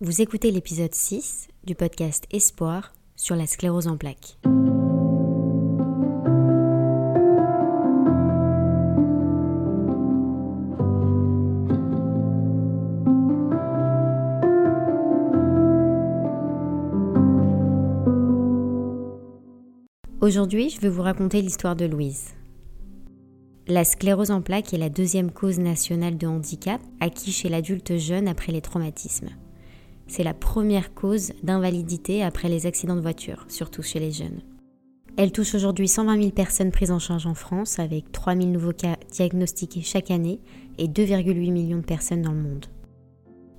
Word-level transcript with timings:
Vous 0.00 0.22
écoutez 0.22 0.52
l'épisode 0.52 0.94
6 0.94 1.48
du 1.64 1.74
podcast 1.74 2.24
Espoir 2.30 2.94
sur 3.16 3.34
la 3.34 3.48
sclérose 3.48 3.88
en 3.88 3.96
plaques. 3.96 4.38
Aujourd'hui, 20.20 20.70
je 20.70 20.80
vais 20.80 20.88
vous 20.88 21.02
raconter 21.02 21.42
l'histoire 21.42 21.74
de 21.74 21.86
Louise. 21.86 22.34
La 23.66 23.82
sclérose 23.82 24.30
en 24.30 24.42
plaques 24.42 24.72
est 24.72 24.78
la 24.78 24.90
deuxième 24.90 25.32
cause 25.32 25.58
nationale 25.58 26.16
de 26.16 26.28
handicap 26.28 26.80
acquis 27.00 27.32
chez 27.32 27.48
l'adulte 27.48 27.96
jeune 27.96 28.28
après 28.28 28.52
les 28.52 28.62
traumatismes. 28.62 29.30
C'est 30.08 30.24
la 30.24 30.34
première 30.34 30.94
cause 30.94 31.32
d'invalidité 31.42 32.22
après 32.22 32.48
les 32.48 32.66
accidents 32.66 32.96
de 32.96 33.00
voiture, 33.00 33.44
surtout 33.48 33.82
chez 33.82 34.00
les 34.00 34.10
jeunes. 34.10 34.40
Elle 35.16 35.32
touche 35.32 35.54
aujourd'hui 35.54 35.88
120 35.88 36.16
000 36.16 36.30
personnes 36.30 36.70
prises 36.70 36.90
en 36.90 36.98
charge 36.98 37.26
en 37.26 37.34
France, 37.34 37.78
avec 37.78 38.10
3 38.12 38.34
000 38.34 38.46
nouveaux 38.46 38.72
cas 38.72 38.96
diagnostiqués 39.10 39.82
chaque 39.82 40.10
année 40.10 40.40
et 40.78 40.88
2,8 40.88 41.50
millions 41.50 41.78
de 41.78 41.84
personnes 41.84 42.22
dans 42.22 42.32
le 42.32 42.40
monde. 42.40 42.66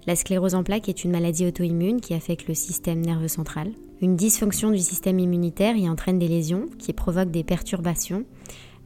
La 0.07 0.15
sclérose 0.15 0.55
en 0.55 0.63
plaques 0.63 0.89
est 0.89 1.03
une 1.03 1.11
maladie 1.11 1.45
auto-immune 1.45 2.01
qui 2.01 2.13
affecte 2.13 2.47
le 2.47 2.53
système 2.53 3.01
nerveux 3.01 3.27
central, 3.27 3.73
une 4.01 4.15
dysfonction 4.15 4.71
du 4.71 4.79
système 4.79 5.19
immunitaire 5.19 5.75
y 5.75 5.89
entraîne 5.89 6.17
des 6.17 6.29
lésions 6.29 6.67
qui 6.79 6.93
provoquent 6.93 7.31
des 7.31 7.43
perturbations 7.43 8.25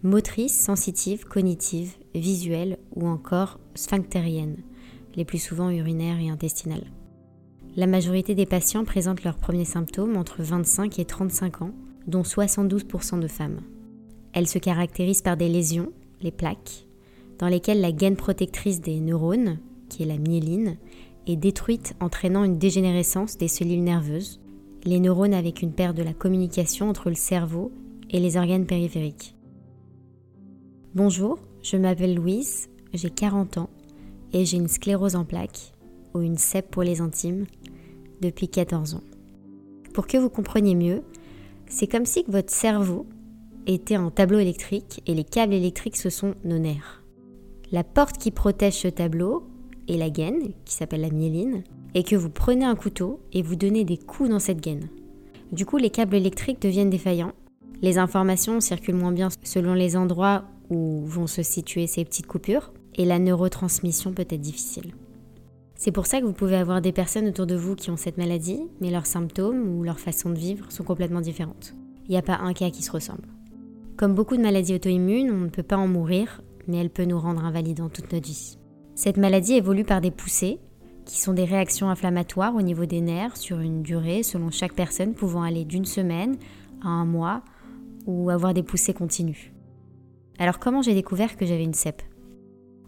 motrices, 0.01 0.59
sensitives, 0.59 1.23
cognitives, 1.25 1.93
visuelles 2.13 2.77
ou 2.95 3.07
encore 3.07 3.59
sphinctériennes, 3.75 4.57
les 5.15 5.23
plus 5.23 5.37
souvent 5.37 5.69
urinaires 5.69 6.19
et 6.19 6.29
intestinales. 6.29 6.91
La 7.75 7.87
majorité 7.87 8.35
des 8.35 8.45
patients 8.45 8.85
présentent 8.85 9.23
leurs 9.23 9.37
premiers 9.37 9.65
symptômes 9.65 10.15
entre 10.15 10.43
25 10.43 10.99
et 10.99 11.05
35 11.05 11.63
ans, 11.63 11.71
dont 12.05 12.21
72% 12.21 13.19
de 13.19 13.27
femmes. 13.27 13.61
Elle 14.33 14.47
se 14.47 14.59
caractérise 14.59 15.23
par 15.23 15.37
des 15.37 15.49
lésions, 15.49 15.91
les 16.21 16.31
plaques, 16.31 16.85
dans 17.39 17.47
lesquelles 17.47 17.81
la 17.81 17.91
gaine 17.91 18.15
protectrice 18.15 18.79
des 18.79 18.99
neurones, 18.99 19.57
qui 19.89 20.03
est 20.03 20.07
la 20.07 20.19
myéline, 20.19 20.77
est 21.25 21.35
détruite 21.35 21.95
entraînant 21.99 22.43
une 22.43 22.59
dégénérescence 22.59 23.37
des 23.37 23.47
cellules 23.47 23.83
nerveuses, 23.83 24.39
les 24.83 24.99
neurones 24.99 25.33
avec 25.33 25.63
une 25.63 25.73
perte 25.73 25.97
de 25.97 26.03
la 26.03 26.13
communication 26.13 26.89
entre 26.89 27.09
le 27.09 27.15
cerveau 27.15 27.71
et 28.11 28.19
les 28.19 28.37
organes 28.37 28.67
périphériques. 28.67 29.35
Bonjour, 30.93 31.39
je 31.63 31.77
m'appelle 31.77 32.13
Louise, 32.13 32.69
j'ai 32.93 33.09
40 33.09 33.57
ans 33.57 33.69
et 34.31 34.45
j'ai 34.45 34.57
une 34.57 34.67
sclérose 34.67 35.15
en 35.15 35.25
plaques, 35.25 35.72
ou 36.13 36.21
une 36.21 36.37
CEP 36.37 36.69
pour 36.69 36.83
les 36.83 37.01
intimes, 37.01 37.45
depuis 38.21 38.47
14 38.47 38.95
ans. 38.95 39.03
Pour 39.93 40.07
que 40.07 40.17
vous 40.17 40.29
compreniez 40.29 40.75
mieux, 40.75 41.03
c'est 41.67 41.87
comme 41.87 42.05
si 42.05 42.25
votre 42.27 42.51
cerveau 42.51 43.05
était 43.67 43.95
un 43.95 44.09
tableau 44.09 44.39
électrique 44.39 45.01
et 45.07 45.13
les 45.13 45.23
câbles 45.23 45.53
électriques 45.53 45.97
ce 45.97 46.09
sont 46.09 46.35
nos 46.43 46.59
nerfs. 46.59 47.03
La 47.71 47.83
porte 47.83 48.17
qui 48.17 48.31
protège 48.31 48.73
ce 48.73 48.87
tableau 48.87 49.43
est 49.87 49.97
la 49.97 50.09
gaine, 50.09 50.53
qui 50.65 50.75
s'appelle 50.75 51.01
la 51.01 51.09
myéline, 51.09 51.63
et 51.95 52.03
que 52.03 52.15
vous 52.15 52.29
prenez 52.29 52.65
un 52.65 52.75
couteau 52.75 53.19
et 53.31 53.41
vous 53.41 53.55
donnez 53.55 53.83
des 53.83 53.97
coups 53.97 54.29
dans 54.29 54.39
cette 54.39 54.61
gaine. 54.61 54.89
Du 55.51 55.65
coup, 55.65 55.77
les 55.77 55.89
câbles 55.89 56.15
électriques 56.15 56.61
deviennent 56.61 56.89
défaillants. 56.89 57.33
Les 57.81 57.97
informations 57.97 58.59
circulent 58.59 58.95
moins 58.95 59.11
bien 59.11 59.29
selon 59.43 59.73
les 59.73 59.95
endroits 59.95 60.45
où 60.69 61.03
vont 61.05 61.27
se 61.27 61.43
situer 61.43 61.87
ces 61.87 62.05
petites 62.05 62.27
coupures 62.27 62.71
et 62.95 63.05
la 63.05 63.19
neurotransmission 63.19 64.13
peut 64.13 64.27
être 64.29 64.41
difficile. 64.41 64.93
C'est 65.83 65.91
pour 65.91 66.05
ça 66.05 66.21
que 66.21 66.25
vous 66.25 66.31
pouvez 66.31 66.55
avoir 66.55 66.79
des 66.79 66.93
personnes 66.93 67.27
autour 67.27 67.45
de 67.45 67.57
vous 67.57 67.75
qui 67.75 67.91
ont 67.91 67.97
cette 67.97 68.17
maladie, 68.17 68.61
mais 68.79 68.89
leurs 68.89 69.05
symptômes 69.05 69.67
ou 69.67 69.83
leur 69.83 69.99
façon 69.99 70.29
de 70.29 70.37
vivre 70.37 70.71
sont 70.71 70.85
complètement 70.85 71.19
différentes. 71.19 71.75
Il 72.05 72.11
n'y 72.11 72.17
a 72.17 72.21
pas 72.21 72.37
un 72.37 72.53
cas 72.53 72.69
qui 72.69 72.83
se 72.83 72.91
ressemble. 72.93 73.27
Comme 73.97 74.15
beaucoup 74.15 74.37
de 74.37 74.41
maladies 74.41 74.75
auto-immunes, 74.75 75.29
on 75.29 75.41
ne 75.41 75.49
peut 75.49 75.61
pas 75.61 75.75
en 75.75 75.89
mourir, 75.89 76.41
mais 76.69 76.77
elle 76.77 76.89
peut 76.89 77.03
nous 77.03 77.19
rendre 77.19 77.43
invalidants 77.43 77.89
toute 77.89 78.13
notre 78.13 78.25
vie. 78.25 78.57
Cette 78.95 79.17
maladie 79.17 79.55
évolue 79.55 79.83
par 79.83 79.99
des 79.99 80.09
poussées 80.09 80.57
qui 81.03 81.19
sont 81.19 81.33
des 81.33 81.43
réactions 81.43 81.89
inflammatoires 81.89 82.55
au 82.55 82.61
niveau 82.61 82.85
des 82.85 83.01
nerfs 83.01 83.35
sur 83.35 83.59
une 83.59 83.83
durée 83.83 84.23
selon 84.23 84.51
chaque 84.51 84.75
personne 84.75 85.13
pouvant 85.13 85.43
aller 85.43 85.65
d'une 85.65 85.83
semaine 85.83 86.37
à 86.81 86.87
un 86.87 87.03
mois 87.03 87.41
ou 88.05 88.29
avoir 88.29 88.53
des 88.53 88.63
poussées 88.63 88.93
continues. 88.93 89.53
Alors 90.39 90.59
comment 90.59 90.81
j'ai 90.81 90.93
découvert 90.93 91.35
que 91.35 91.45
j'avais 91.45 91.65
une 91.65 91.73
CEP 91.73 92.01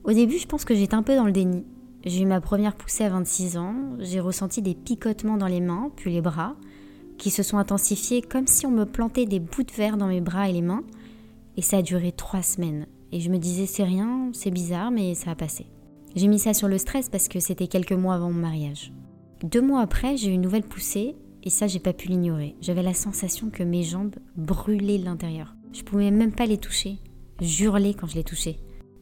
Au 0.05 0.13
début 0.13 0.37
je 0.37 0.47
pense 0.47 0.63
que 0.63 0.75
j'étais 0.75 0.95
un 0.95 1.03
peu 1.03 1.17
dans 1.17 1.25
le 1.25 1.33
déni. 1.33 1.65
J'ai 2.05 2.21
eu 2.21 2.25
ma 2.25 2.39
première 2.39 2.75
poussée 2.75 3.03
à 3.03 3.09
26 3.09 3.57
ans, 3.57 3.75
j'ai 3.99 4.19
ressenti 4.19 4.61
des 4.61 4.75
picotements 4.75 5.37
dans 5.37 5.47
les 5.47 5.61
mains 5.61 5.91
puis 5.95 6.13
les 6.13 6.21
bras 6.21 6.55
qui 7.17 7.31
se 7.31 7.41
sont 7.41 7.57
intensifiés 7.57 8.21
comme 8.21 8.45
si 8.45 8.65
on 8.65 8.71
me 8.71 8.85
plantait 8.85 9.25
des 9.25 9.39
bouts 9.39 9.63
de 9.63 9.71
verre 9.71 9.97
dans 9.97 10.07
mes 10.07 10.21
bras 10.21 10.47
et 10.47 10.53
les 10.53 10.61
mains 10.61 10.83
et 11.57 11.61
ça 11.61 11.77
a 11.77 11.81
duré 11.81 12.11
trois 12.11 12.43
semaines. 12.43 12.85
Et 13.11 13.21
je 13.21 13.31
me 13.31 13.37
disais 13.37 13.65
c'est 13.65 13.83
rien, 13.83 14.29
c'est 14.33 14.51
bizarre 14.51 14.91
mais 14.91 15.15
ça 15.15 15.31
a 15.31 15.35
passé. 15.35 15.65
J'ai 16.15 16.27
mis 16.27 16.39
ça 16.39 16.53
sur 16.53 16.67
le 16.67 16.77
stress 16.77 17.09
parce 17.09 17.27
que 17.27 17.39
c'était 17.39 17.67
quelques 17.67 17.91
mois 17.91 18.15
avant 18.15 18.31
mon 18.31 18.39
mariage. 18.39 18.93
Deux 19.43 19.61
mois 19.61 19.81
après, 19.81 20.15
j'ai 20.15 20.29
eu 20.29 20.33
une 20.33 20.41
nouvelle 20.41 20.63
poussée 20.63 21.15
et 21.43 21.49
ça, 21.49 21.67
j'ai 21.67 21.79
pas 21.79 21.93
pu 21.93 22.07
l'ignorer. 22.07 22.55
J'avais 22.61 22.81
la 22.81 22.93
sensation 22.93 23.49
que 23.49 23.63
mes 23.63 23.83
jambes 23.83 24.15
brûlaient 24.35 24.97
de 24.97 25.05
l'intérieur. 25.05 25.55
Je 25.73 25.83
pouvais 25.83 26.09
même 26.09 26.31
pas 26.31 26.47
les 26.47 26.57
toucher. 26.57 26.97
J'hurlais 27.39 27.93
quand 27.93 28.07
je 28.07 28.15
les 28.15 28.23
touchais. 28.23 28.57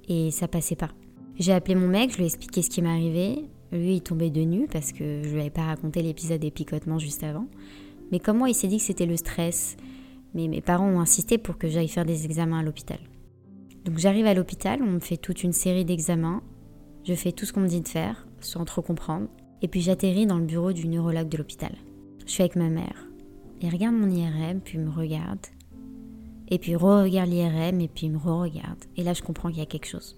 Et 0.09 0.31
ça 0.31 0.49
passait 0.49 0.75
pas. 0.75 0.89
J'ai 1.39 1.53
appelé 1.53 1.75
mon 1.75 1.87
mec, 1.87 2.11
je 2.11 2.17
lui 2.17 2.23
ai 2.23 2.27
expliqué 2.27 2.61
ce 2.61 2.69
qui 2.69 2.81
m'arrivait. 2.81 3.43
Lui, 3.71 3.95
il 3.95 4.01
tombait 4.01 4.29
de 4.29 4.41
nu 4.41 4.67
parce 4.71 4.91
que 4.91 5.23
je 5.23 5.29
lui 5.29 5.39
avais 5.39 5.49
pas 5.49 5.63
raconté 5.63 6.01
l'épisode 6.01 6.39
des 6.39 6.51
picotements 6.51 6.99
juste 6.99 7.23
avant. 7.23 7.47
Mais 8.11 8.19
comment 8.19 8.45
il 8.45 8.53
s'est 8.53 8.67
dit 8.67 8.77
que 8.77 8.83
c'était 8.83 9.07
le 9.07 9.17
stress 9.17 9.75
Mais 10.35 10.47
mes 10.47 10.61
parents 10.61 10.89
ont 10.89 10.99
insisté 10.99 11.37
pour 11.37 11.57
que 11.57 11.67
j'aille 11.67 11.87
faire 11.87 12.05
des 12.05 12.25
examens 12.25 12.59
à 12.59 12.63
l'hôpital. 12.63 12.99
Donc 13.85 13.97
j'arrive 13.97 14.27
à 14.27 14.33
l'hôpital, 14.33 14.81
on 14.81 14.91
me 14.91 14.99
fait 14.99 15.17
toute 15.17 15.43
une 15.43 15.53
série 15.53 15.85
d'examens 15.85 16.41
je 17.05 17.13
fais 17.15 17.33
tout 17.33 17.45
ce 17.45 17.51
qu'on 17.51 17.59
me 17.59 17.67
dit 17.67 17.81
de 17.81 17.87
faire, 17.87 18.25
sans 18.39 18.63
trop 18.63 18.81
comprendre, 18.81 19.27
et 19.61 19.67
puis 19.67 19.81
j'atterris 19.81 20.25
dans 20.25 20.37
le 20.37 20.45
bureau 20.45 20.71
du 20.71 20.87
neurologue 20.87 21.27
de 21.27 21.37
l'hôpital. 21.37 21.75
Je 22.25 22.31
suis 22.31 22.43
avec 22.43 22.55
ma 22.55 22.69
mère. 22.69 23.07
Il 23.61 23.69
regarde 23.69 23.95
mon 23.95 24.09
IRM, 24.09 24.61
puis 24.61 24.77
me 24.77 24.89
regarde, 24.89 25.45
et 26.47 26.59
puis 26.59 26.77
re-regarde 26.77 27.29
l'IRM, 27.29 27.81
et 27.81 27.89
puis 27.89 28.09
me 28.09 28.17
re-regarde. 28.17 28.85
Et 28.95 29.03
là, 29.03 29.13
je 29.13 29.21
comprends 29.21 29.49
qu'il 29.49 29.59
y 29.59 29.63
a 29.63 29.65
quelque 29.65 29.87
chose. 29.87 30.17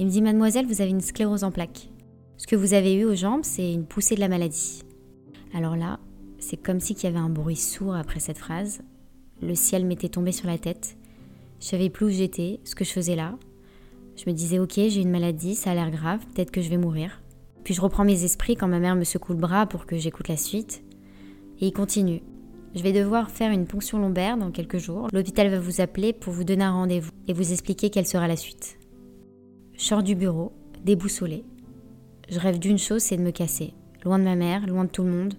Il 0.00 0.06
me 0.06 0.10
dit 0.12 0.22
Mademoiselle, 0.22 0.66
vous 0.66 0.80
avez 0.80 0.90
une 0.90 1.00
sclérose 1.00 1.42
en 1.42 1.50
plaques. 1.50 1.90
Ce 2.36 2.46
que 2.46 2.54
vous 2.54 2.72
avez 2.72 2.94
eu 2.94 3.04
aux 3.04 3.16
jambes, 3.16 3.42
c'est 3.42 3.72
une 3.72 3.84
poussée 3.84 4.14
de 4.14 4.20
la 4.20 4.28
maladie. 4.28 4.84
Alors 5.52 5.74
là, 5.74 5.98
c'est 6.38 6.56
comme 6.56 6.78
si 6.78 6.92
il 6.92 7.02
y 7.02 7.06
avait 7.08 7.18
un 7.18 7.28
bruit 7.28 7.56
sourd 7.56 7.96
après 7.96 8.20
cette 8.20 8.38
phrase. 8.38 8.80
Le 9.42 9.56
ciel 9.56 9.84
m'était 9.84 10.08
tombé 10.08 10.30
sur 10.30 10.46
la 10.46 10.56
tête. 10.56 10.96
Je 11.58 11.66
savais 11.66 11.90
plus 11.90 12.06
où 12.06 12.10
j'étais, 12.10 12.60
ce 12.62 12.76
que 12.76 12.84
je 12.84 12.92
faisais 12.92 13.16
là. 13.16 13.34
Je 14.14 14.30
me 14.30 14.34
disais, 14.36 14.60
ok, 14.60 14.74
j'ai 14.74 15.00
une 15.00 15.10
maladie, 15.10 15.56
ça 15.56 15.72
a 15.72 15.74
l'air 15.74 15.90
grave, 15.90 16.24
peut-être 16.32 16.52
que 16.52 16.62
je 16.62 16.70
vais 16.70 16.76
mourir. 16.76 17.20
Puis 17.64 17.74
je 17.74 17.80
reprends 17.80 18.04
mes 18.04 18.22
esprits 18.22 18.54
quand 18.54 18.68
ma 18.68 18.78
mère 18.78 18.94
me 18.94 19.02
secoue 19.02 19.32
le 19.32 19.40
bras 19.40 19.66
pour 19.66 19.84
que 19.84 19.96
j'écoute 19.96 20.28
la 20.28 20.36
suite. 20.36 20.84
Et 21.60 21.66
il 21.66 21.72
continue. 21.72 22.22
Je 22.76 22.84
vais 22.84 22.92
devoir 22.92 23.30
faire 23.30 23.50
une 23.50 23.66
ponction 23.66 23.98
lombaire 23.98 24.36
dans 24.36 24.52
quelques 24.52 24.78
jours. 24.78 25.08
L'hôpital 25.12 25.48
va 25.48 25.58
vous 25.58 25.80
appeler 25.80 26.12
pour 26.12 26.32
vous 26.32 26.44
donner 26.44 26.62
un 26.62 26.72
rendez-vous 26.72 27.10
et 27.26 27.32
vous 27.32 27.50
expliquer 27.50 27.90
quelle 27.90 28.06
sera 28.06 28.28
la 28.28 28.36
suite. 28.36 28.77
Je 29.78 29.84
sors 29.84 30.02
du 30.02 30.14
bureau, 30.14 30.52
déboussolé. 30.84 31.44
Je 32.28 32.38
rêve 32.38 32.58
d'une 32.58 32.78
chose, 32.78 33.00
c'est 33.00 33.16
de 33.16 33.22
me 33.22 33.30
casser. 33.30 33.72
Loin 34.04 34.18
de 34.18 34.24
ma 34.24 34.36
mère, 34.36 34.66
loin 34.66 34.84
de 34.84 34.90
tout 34.90 35.02
le 35.02 35.10
monde. 35.10 35.34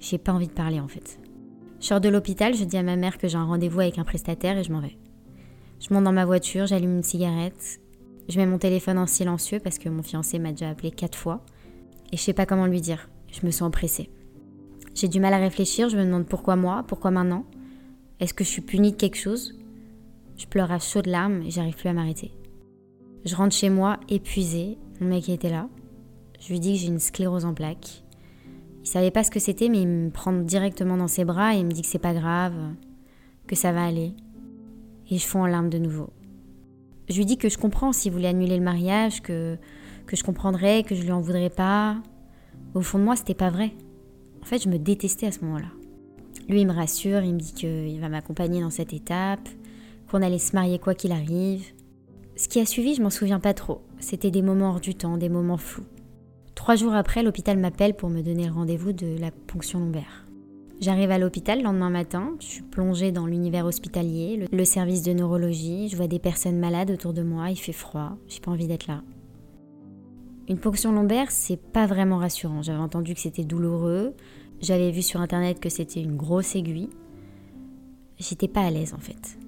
J'ai 0.00 0.18
pas 0.18 0.32
envie 0.32 0.48
de 0.48 0.52
parler 0.52 0.80
en 0.80 0.88
fait. 0.88 1.18
Je 1.80 1.86
sors 1.86 2.00
de 2.02 2.10
l'hôpital, 2.10 2.54
je 2.54 2.64
dis 2.64 2.76
à 2.76 2.82
ma 2.82 2.96
mère 2.96 3.16
que 3.16 3.28
j'ai 3.28 3.38
un 3.38 3.44
rendez-vous 3.44 3.80
avec 3.80 3.98
un 3.98 4.04
prestataire 4.04 4.58
et 4.58 4.64
je 4.64 4.72
m'en 4.72 4.80
vais. 4.80 4.98
Je 5.80 5.94
monte 5.94 6.04
dans 6.04 6.12
ma 6.12 6.26
voiture, 6.26 6.66
j'allume 6.66 6.96
une 6.96 7.02
cigarette 7.02 7.80
je 8.28 8.38
mets 8.38 8.46
mon 8.46 8.58
téléphone 8.58 8.98
en 8.98 9.06
silencieux 9.06 9.60
parce 9.60 9.78
que 9.78 9.88
mon 9.88 10.02
fiancé 10.02 10.38
m'a 10.38 10.50
déjà 10.50 10.68
appelé 10.68 10.90
quatre 10.90 11.16
fois 11.16 11.44
et 12.12 12.16
je 12.16 12.22
sais 12.22 12.32
pas 12.32 12.46
comment 12.46 12.66
lui 12.66 12.80
dire. 12.80 13.08
Je 13.30 13.44
me 13.46 13.50
sens 13.50 13.68
oppressée. 13.68 14.10
J'ai 14.94 15.08
du 15.08 15.20
mal 15.20 15.34
à 15.34 15.38
réfléchir, 15.38 15.88
je 15.88 15.96
me 15.96 16.04
demande 16.04 16.26
pourquoi 16.26 16.56
moi, 16.56 16.84
pourquoi 16.88 17.10
maintenant 17.10 17.44
Est-ce 18.18 18.34
que 18.34 18.44
je 18.44 18.48
suis 18.48 18.62
punie 18.62 18.92
de 18.92 18.96
quelque 18.96 19.16
chose? 19.16 19.58
Je 20.36 20.46
pleure 20.46 20.72
à 20.72 20.78
chaudes 20.78 21.06
larmes 21.06 21.42
et 21.42 21.50
j'arrive 21.50 21.76
plus 21.76 21.88
à 21.88 21.92
m'arrêter. 21.92 22.32
Je 23.26 23.34
rentre 23.34 23.56
chez 23.56 23.70
moi 23.70 23.98
épuisée, 24.08 24.78
mon 25.00 25.08
mec 25.08 25.28
était 25.28 25.50
là. 25.50 25.68
Je 26.38 26.52
lui 26.52 26.60
dis 26.60 26.74
que 26.74 26.78
j'ai 26.78 26.86
une 26.86 27.00
sclérose 27.00 27.44
en 27.44 27.54
plaques. 27.54 28.04
Il 28.84 28.86
savait 28.86 29.10
pas 29.10 29.24
ce 29.24 29.32
que 29.32 29.40
c'était, 29.40 29.68
mais 29.68 29.82
il 29.82 29.88
me 29.88 30.10
prend 30.10 30.32
directement 30.32 30.96
dans 30.96 31.08
ses 31.08 31.24
bras 31.24 31.52
et 31.52 31.58
il 31.58 31.66
me 31.66 31.72
dit 31.72 31.82
que 31.82 31.88
c'est 31.88 31.98
pas 31.98 32.14
grave, 32.14 32.54
que 33.48 33.56
ça 33.56 33.72
va 33.72 33.84
aller. 33.84 34.12
Et 35.10 35.18
je 35.18 35.26
fonds 35.26 35.42
en 35.42 35.46
larmes 35.46 35.70
de 35.70 35.78
nouveau. 35.78 36.10
Je 37.08 37.16
lui 37.16 37.26
dis 37.26 37.36
que 37.36 37.48
je 37.48 37.58
comprends 37.58 37.92
s'il 37.92 38.12
voulait 38.12 38.28
annuler 38.28 38.56
le 38.56 38.62
mariage, 38.62 39.22
que, 39.22 39.58
que 40.06 40.14
je 40.14 40.22
comprendrais, 40.22 40.84
que 40.84 40.94
je 40.94 41.02
lui 41.02 41.10
en 41.10 41.20
voudrais 41.20 41.50
pas. 41.50 41.96
Au 42.74 42.80
fond 42.80 43.00
de 43.00 43.04
moi, 43.04 43.16
c'était 43.16 43.34
pas 43.34 43.50
vrai. 43.50 43.72
En 44.40 44.44
fait, 44.44 44.62
je 44.62 44.68
me 44.68 44.78
détestais 44.78 45.26
à 45.26 45.32
ce 45.32 45.44
moment-là. 45.44 45.72
Lui, 46.48 46.60
il 46.60 46.66
me 46.68 46.72
rassure, 46.72 47.22
il 47.24 47.34
me 47.34 47.40
dit 47.40 47.54
qu'il 47.54 48.00
va 48.00 48.08
m'accompagner 48.08 48.60
dans 48.60 48.70
cette 48.70 48.92
étape, 48.92 49.48
qu'on 50.08 50.22
allait 50.22 50.38
se 50.38 50.54
marier 50.54 50.78
quoi 50.78 50.94
qu'il 50.94 51.10
arrive. 51.10 51.72
Ce 52.36 52.48
qui 52.48 52.60
a 52.60 52.66
suivi, 52.66 52.94
je 52.94 53.02
m'en 53.02 53.08
souviens 53.08 53.40
pas 53.40 53.54
trop. 53.54 53.80
C'était 53.98 54.30
des 54.30 54.42
moments 54.42 54.70
hors 54.70 54.80
du 54.80 54.94
temps, 54.94 55.16
des 55.16 55.30
moments 55.30 55.56
flous. 55.56 55.86
Trois 56.54 56.76
jours 56.76 56.94
après, 56.94 57.22
l'hôpital 57.22 57.58
m'appelle 57.58 57.94
pour 57.94 58.10
me 58.10 58.20
donner 58.20 58.46
le 58.46 58.52
rendez-vous 58.52 58.92
de 58.92 59.18
la 59.18 59.30
ponction 59.30 59.78
lombaire. 59.78 60.26
J'arrive 60.78 61.10
à 61.10 61.18
l'hôpital 61.18 61.58
le 61.58 61.64
lendemain 61.64 61.88
matin, 61.88 62.34
je 62.38 62.46
suis 62.46 62.62
plongée 62.62 63.10
dans 63.10 63.24
l'univers 63.24 63.64
hospitalier, 63.64 64.46
le, 64.52 64.64
service 64.66 65.02
de 65.02 65.14
neurologie, 65.14 65.88
je 65.88 65.96
vois 65.96 66.08
des 66.08 66.18
personnes 66.18 66.58
malades 66.58 66.90
autour 66.90 67.14
de 67.14 67.22
moi, 67.22 67.48
il 67.50 67.56
fait 67.56 67.72
froid, 67.72 68.18
j'ai 68.28 68.40
pas 68.40 68.50
envie 68.50 68.66
d'être 68.66 68.86
là. 68.86 69.02
Une 70.48 70.58
ponction 70.58 70.92
lombaire, 70.92 71.30
c'est 71.30 71.56
pas 71.56 71.86
vraiment 71.86 72.18
rassurant. 72.18 72.60
J'avais 72.60 72.78
entendu 72.78 73.14
que 73.14 73.20
c'était 73.20 73.44
douloureux, 73.44 74.12
j'avais 74.60 74.90
vu 74.90 75.00
sur 75.00 75.22
internet 75.22 75.60
que 75.60 75.70
c'était 75.70 76.02
une 76.02 76.16
grosse 76.16 76.54
aiguille. 76.54 76.90
J'étais 78.18 78.48
pas 78.48 78.60
à 78.60 78.70
l'aise 78.70 78.92
en 78.92 79.00
fait. 79.00 79.38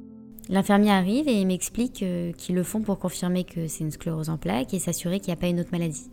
L'infirmier 0.50 0.90
arrive 0.90 1.28
et 1.28 1.44
m'explique 1.44 2.02
euh, 2.02 2.32
qu'ils 2.32 2.54
le 2.54 2.62
font 2.62 2.80
pour 2.80 2.98
confirmer 2.98 3.44
que 3.44 3.68
c'est 3.68 3.84
une 3.84 3.90
sclérose 3.90 4.30
en 4.30 4.38
plaques 4.38 4.72
et 4.72 4.78
s'assurer 4.78 5.20
qu'il 5.20 5.28
n'y 5.28 5.38
a 5.38 5.40
pas 5.40 5.48
une 5.48 5.60
autre 5.60 5.72
maladie. 5.72 6.10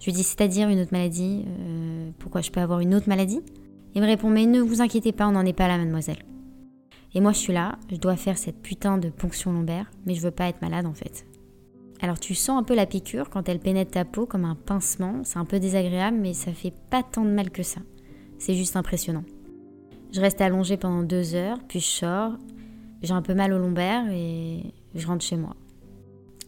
Je 0.00 0.06
lui 0.06 0.12
dis 0.12 0.24
c'est-à-dire 0.24 0.68
une 0.68 0.80
autre 0.80 0.92
maladie 0.92 1.44
euh, 1.46 2.10
Pourquoi 2.18 2.40
je 2.40 2.50
peux 2.50 2.60
avoir 2.60 2.80
une 2.80 2.94
autre 2.94 3.08
maladie? 3.08 3.40
Il 3.94 4.02
me 4.02 4.06
répond 4.06 4.28
mais 4.28 4.46
ne 4.46 4.60
vous 4.60 4.80
inquiétez 4.80 5.12
pas, 5.12 5.28
on 5.28 5.32
n'en 5.32 5.46
est 5.46 5.52
pas 5.52 5.68
là 5.68 5.78
mademoiselle. 5.78 6.24
Et 7.14 7.20
moi 7.20 7.32
je 7.32 7.38
suis 7.38 7.52
là, 7.52 7.78
je 7.90 7.96
dois 7.96 8.16
faire 8.16 8.38
cette 8.38 8.60
putain 8.60 8.98
de 8.98 9.08
ponction 9.08 9.52
lombaire, 9.52 9.88
mais 10.04 10.14
je 10.14 10.20
veux 10.20 10.30
pas 10.32 10.48
être 10.48 10.62
malade 10.62 10.86
en 10.86 10.94
fait. 10.94 11.26
Alors 12.00 12.18
tu 12.18 12.34
sens 12.34 12.58
un 12.58 12.64
peu 12.64 12.74
la 12.74 12.86
piqûre 12.86 13.30
quand 13.30 13.48
elle 13.48 13.60
pénètre 13.60 13.92
ta 13.92 14.04
peau 14.04 14.26
comme 14.26 14.46
un 14.46 14.56
pincement, 14.56 15.20
c'est 15.22 15.38
un 15.38 15.44
peu 15.44 15.60
désagréable 15.60 16.16
mais 16.20 16.32
ça 16.32 16.52
fait 16.52 16.74
pas 16.90 17.04
tant 17.04 17.24
de 17.24 17.30
mal 17.30 17.50
que 17.50 17.62
ça. 17.62 17.80
C'est 18.38 18.54
juste 18.54 18.74
impressionnant. 18.74 19.24
Je 20.12 20.20
reste 20.20 20.40
allongée 20.40 20.76
pendant 20.76 21.04
deux 21.04 21.36
heures, 21.36 21.58
puis 21.68 21.78
je 21.78 21.86
sors, 21.86 22.32
j'ai 23.02 23.12
un 23.12 23.22
peu 23.22 23.34
mal 23.34 23.52
au 23.52 23.58
lombaire 23.58 24.10
et 24.10 24.62
je 24.94 25.06
rentre 25.06 25.24
chez 25.24 25.36
moi. 25.36 25.56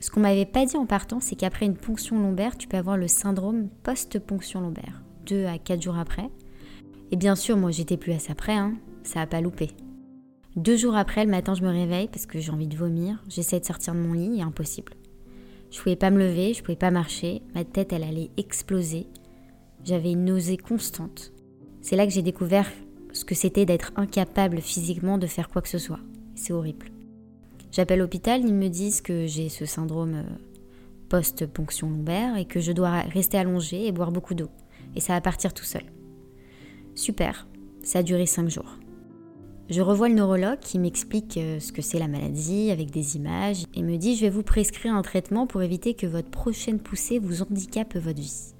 Ce 0.01 0.11
qu'on 0.11 0.21
m'avait 0.21 0.47
pas 0.47 0.67
dit 0.67 0.77
en 0.77 0.87
partant, 0.87 1.21
c'est 1.21 1.37
qu'après 1.37 1.67
une 1.67 1.77
ponction 1.77 2.19
lombaire, 2.21 2.59
tu 2.59 2.67
peux 2.67 2.77
avoir 2.77 2.97
le 2.97 3.09
syndrome 3.09 3.69
post-ponction 3.85 4.61
lombaire, 4.61 5.03
deux 5.27 5.47
à 5.47 5.59
quatre 5.59 5.83
jours 5.83 5.97
après. 5.97 6.29
Et 7.13 7.17
bien 7.17 7.37
sûr, 7.37 7.57
moi 7.57 7.71
j'étais 7.71 7.97
plus 7.97 8.13
à 8.13 8.19
ça 8.19 8.35
près, 8.35 8.55
hein. 8.55 8.75
ça 9.05 9.21
a 9.21 9.27
pas 9.27 9.41
loupé. 9.41 9.71
Deux 10.57 10.77
jours 10.77 10.97
après, 10.97 11.25
le 11.25 11.31
matin, 11.31 11.55
je 11.55 11.63
me 11.63 11.71
réveille 11.71 12.09
parce 12.09 12.27
que 12.27 12.39
j'ai 12.39 12.53
envie 12.53 12.67
de 12.67 12.77
vomir. 12.77 13.23
J'essaie 13.29 13.59
de 13.59 13.65
sortir 13.65 13.95
de 13.95 14.01
mon 14.01 14.13
lit 14.13 14.39
et 14.39 14.43
impossible. 14.43 14.93
Je 15.71 15.81
pouvais 15.81 15.97
pas 15.97 16.11
me 16.11 16.19
lever, 16.19 16.53
je 16.53 16.63
pouvais 16.63 16.77
pas 16.77 16.91
marcher, 16.91 17.41
ma 17.55 17.65
tête 17.65 17.95
elle 17.95 18.03
allait 18.03 18.31
exploser. 18.37 19.07
J'avais 19.85 20.13
une 20.13 20.27
nausée 20.27 20.59
constante. 20.59 21.33
C'est 21.81 21.97
là 21.97 22.07
que 22.07 22.13
j'ai 22.13 22.23
découvert 22.23 22.71
ce 23.13 23.25
que 23.25 23.35
c'était 23.35 23.65
d'être 23.65 23.93
incapable 23.97 24.61
physiquement 24.61 25.17
de 25.17 25.27
faire 25.27 25.49
quoi 25.49 25.63
que 25.63 25.69
ce 25.69 25.79
soit. 25.79 26.01
C'est 26.34 26.52
horrible. 26.52 26.87
J'appelle 27.70 28.00
l'hôpital, 28.00 28.43
ils 28.44 28.55
me 28.55 28.69
disent 28.69 29.00
que 29.00 29.26
j'ai 29.26 29.49
ce 29.49 29.64
syndrome 29.64 30.14
euh, 30.14 30.23
post-ponction 31.08 31.88
lombaire 31.88 32.37
et 32.37 32.44
que 32.44 32.61
je 32.61 32.73
dois 32.73 33.00
rester 33.00 33.38
allongée 33.38 33.87
et 33.87 33.93
boire 33.93 34.12
beaucoup 34.12 34.34
d'eau. 34.34 34.50
Et 34.94 35.00
ça 35.00 35.14
va 35.14 35.20
partir 35.20 35.55
tout 35.55 35.64
seul. 35.64 35.84
Super, 36.94 37.46
ça 37.82 38.00
a 38.00 38.02
duré 38.02 38.26
5 38.26 38.49
jours. 38.49 38.76
Je 39.70 39.81
revois 39.81 40.08
le 40.08 40.17
neurologue 40.17 40.58
qui 40.58 40.79
m'explique 40.79 41.38
euh, 41.38 41.58
ce 41.61 41.73
que 41.73 41.81
c'est 41.81 41.99
la 41.99 42.08
maladie 42.08 42.70
avec 42.70 42.90
des 42.90 43.17
images 43.17 43.64
et 43.75 43.82
me 43.82 43.96
dit 43.96 44.17
je 44.17 44.23
vais 44.23 44.31
vous 44.31 44.43
prescrire 44.43 44.94
un 44.94 45.02
traitement 45.02 45.46
pour 45.46 45.62
éviter 45.62 45.94
que 45.94 46.06
votre 46.06 46.31
prochaine 46.31 46.79
poussée 46.79 47.19
vous 47.19 47.43
handicape 47.43 47.96
votre 47.96 48.20
vie. 48.20 48.52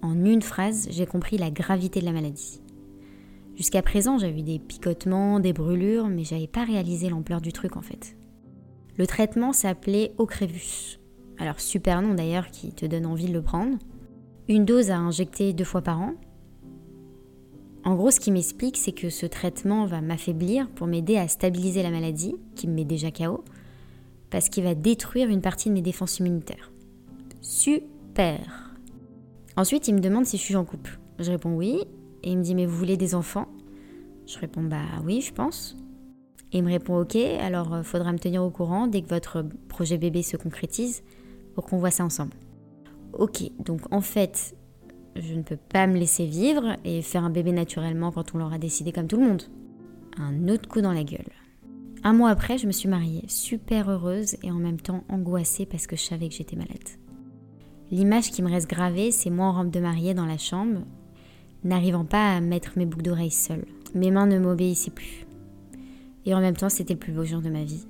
En 0.00 0.24
une 0.24 0.42
phrase, 0.42 0.88
j'ai 0.90 1.06
compris 1.06 1.36
la 1.36 1.50
gravité 1.50 2.00
de 2.00 2.06
la 2.06 2.12
maladie. 2.12 2.60
Jusqu'à 3.56 3.82
présent, 3.82 4.18
j'avais 4.18 4.40
eu 4.40 4.42
des 4.42 4.58
picotements, 4.58 5.38
des 5.38 5.52
brûlures, 5.52 6.08
mais 6.08 6.24
j'avais 6.24 6.48
pas 6.48 6.64
réalisé 6.64 7.08
l'ampleur 7.08 7.40
du 7.40 7.52
truc 7.52 7.76
en 7.76 7.82
fait. 7.82 8.16
Le 8.96 9.06
traitement 9.06 9.52
s'appelait 9.52 10.12
Ocrevus. 10.18 10.98
Alors 11.38 11.60
super 11.60 12.02
nom 12.02 12.14
d'ailleurs 12.14 12.48
qui 12.48 12.72
te 12.72 12.86
donne 12.86 13.06
envie 13.06 13.26
de 13.26 13.32
le 13.32 13.42
prendre. 13.42 13.78
Une 14.48 14.64
dose 14.64 14.90
à 14.90 14.98
injecter 14.98 15.52
deux 15.52 15.64
fois 15.64 15.82
par 15.82 16.00
an. 16.00 16.14
En 17.84 17.96
gros, 17.96 18.10
ce 18.10 18.20
qui 18.20 18.30
m'explique, 18.30 18.76
c'est 18.76 18.92
que 18.92 19.10
ce 19.10 19.26
traitement 19.26 19.84
va 19.84 20.00
m'affaiblir 20.00 20.68
pour 20.70 20.86
m'aider 20.86 21.16
à 21.16 21.28
stabiliser 21.28 21.82
la 21.82 21.90
maladie, 21.90 22.34
qui 22.54 22.66
me 22.66 22.74
met 22.74 22.84
déjà 22.84 23.10
KO, 23.10 23.44
parce 24.30 24.48
qu'il 24.48 24.64
va 24.64 24.74
détruire 24.74 25.28
une 25.28 25.42
partie 25.42 25.68
de 25.68 25.74
mes 25.74 25.82
défenses 25.82 26.18
immunitaires. 26.18 26.72
Super 27.42 28.74
Ensuite, 29.56 29.86
il 29.86 29.94
me 29.94 30.00
demande 30.00 30.24
si 30.24 30.38
je 30.38 30.42
suis 30.42 30.56
en 30.56 30.64
couple. 30.64 30.98
Je 31.18 31.30
réponds 31.30 31.54
oui, 31.54 31.84
et 32.24 32.30
il 32.30 32.38
me 32.38 32.42
dit, 32.42 32.54
mais 32.54 32.66
vous 32.66 32.76
voulez 32.76 32.96
des 32.96 33.14
enfants? 33.14 33.46
Je 34.26 34.38
réponds, 34.38 34.64
bah 34.64 34.78
oui, 35.04 35.20
je 35.20 35.32
pense. 35.32 35.76
Et 36.52 36.58
il 36.58 36.64
me 36.64 36.70
répond, 36.70 36.98
ok, 36.98 37.16
alors 37.16 37.74
euh, 37.74 37.82
faudra 37.82 38.12
me 38.12 38.18
tenir 38.18 38.42
au 38.42 38.50
courant 38.50 38.86
dès 38.86 39.02
que 39.02 39.08
votre 39.08 39.44
projet 39.68 39.98
bébé 39.98 40.22
se 40.22 40.38
concrétise 40.38 41.02
pour 41.54 41.66
qu'on 41.66 41.76
voit 41.76 41.90
ça 41.90 42.04
ensemble. 42.04 42.32
Ok, 43.12 43.42
donc 43.62 43.80
en 43.92 44.00
fait, 44.00 44.56
je 45.16 45.34
ne 45.34 45.42
peux 45.42 45.56
pas 45.56 45.86
me 45.86 45.98
laisser 45.98 46.24
vivre 46.24 46.76
et 46.84 47.02
faire 47.02 47.24
un 47.24 47.30
bébé 47.30 47.52
naturellement 47.52 48.10
quand 48.10 48.34
on 48.34 48.38
l'aura 48.38 48.58
décidé 48.58 48.90
comme 48.90 49.06
tout 49.06 49.18
le 49.18 49.26
monde. 49.26 49.42
Un 50.16 50.48
autre 50.48 50.68
coup 50.68 50.80
dans 50.80 50.92
la 50.92 51.04
gueule. 51.04 51.30
Un 52.02 52.14
mois 52.14 52.30
après, 52.30 52.56
je 52.56 52.66
me 52.66 52.72
suis 52.72 52.88
mariée, 52.88 53.24
super 53.28 53.90
heureuse 53.90 54.36
et 54.42 54.50
en 54.50 54.58
même 54.58 54.80
temps 54.80 55.04
angoissée 55.10 55.66
parce 55.66 55.86
que 55.86 55.96
je 55.96 56.02
savais 56.02 56.28
que 56.28 56.34
j'étais 56.34 56.56
malade. 56.56 56.88
L'image 57.90 58.30
qui 58.30 58.42
me 58.42 58.50
reste 58.50 58.68
gravée, 58.68 59.10
c'est 59.10 59.30
moi 59.30 59.46
en 59.46 59.52
robe 59.52 59.70
de 59.70 59.80
mariée 59.80 60.14
dans 60.14 60.26
la 60.26 60.38
chambre, 60.38 60.80
n'arrivant 61.64 62.04
pas 62.04 62.36
à 62.36 62.40
mettre 62.40 62.72
mes 62.76 62.86
boucles 62.86 63.04
d'oreilles 63.04 63.30
seule. 63.30 63.64
Mes 63.94 64.10
mains 64.10 64.26
ne 64.26 64.38
m'obéissaient 64.38 64.90
plus. 64.90 65.26
Et 66.26 66.34
en 66.34 66.40
même 66.40 66.56
temps, 66.56 66.68
c'était 66.68 66.94
le 66.94 66.98
plus 66.98 67.12
beau 67.12 67.24
jour 67.24 67.40
de 67.40 67.50
ma 67.50 67.64
vie. 67.64 67.86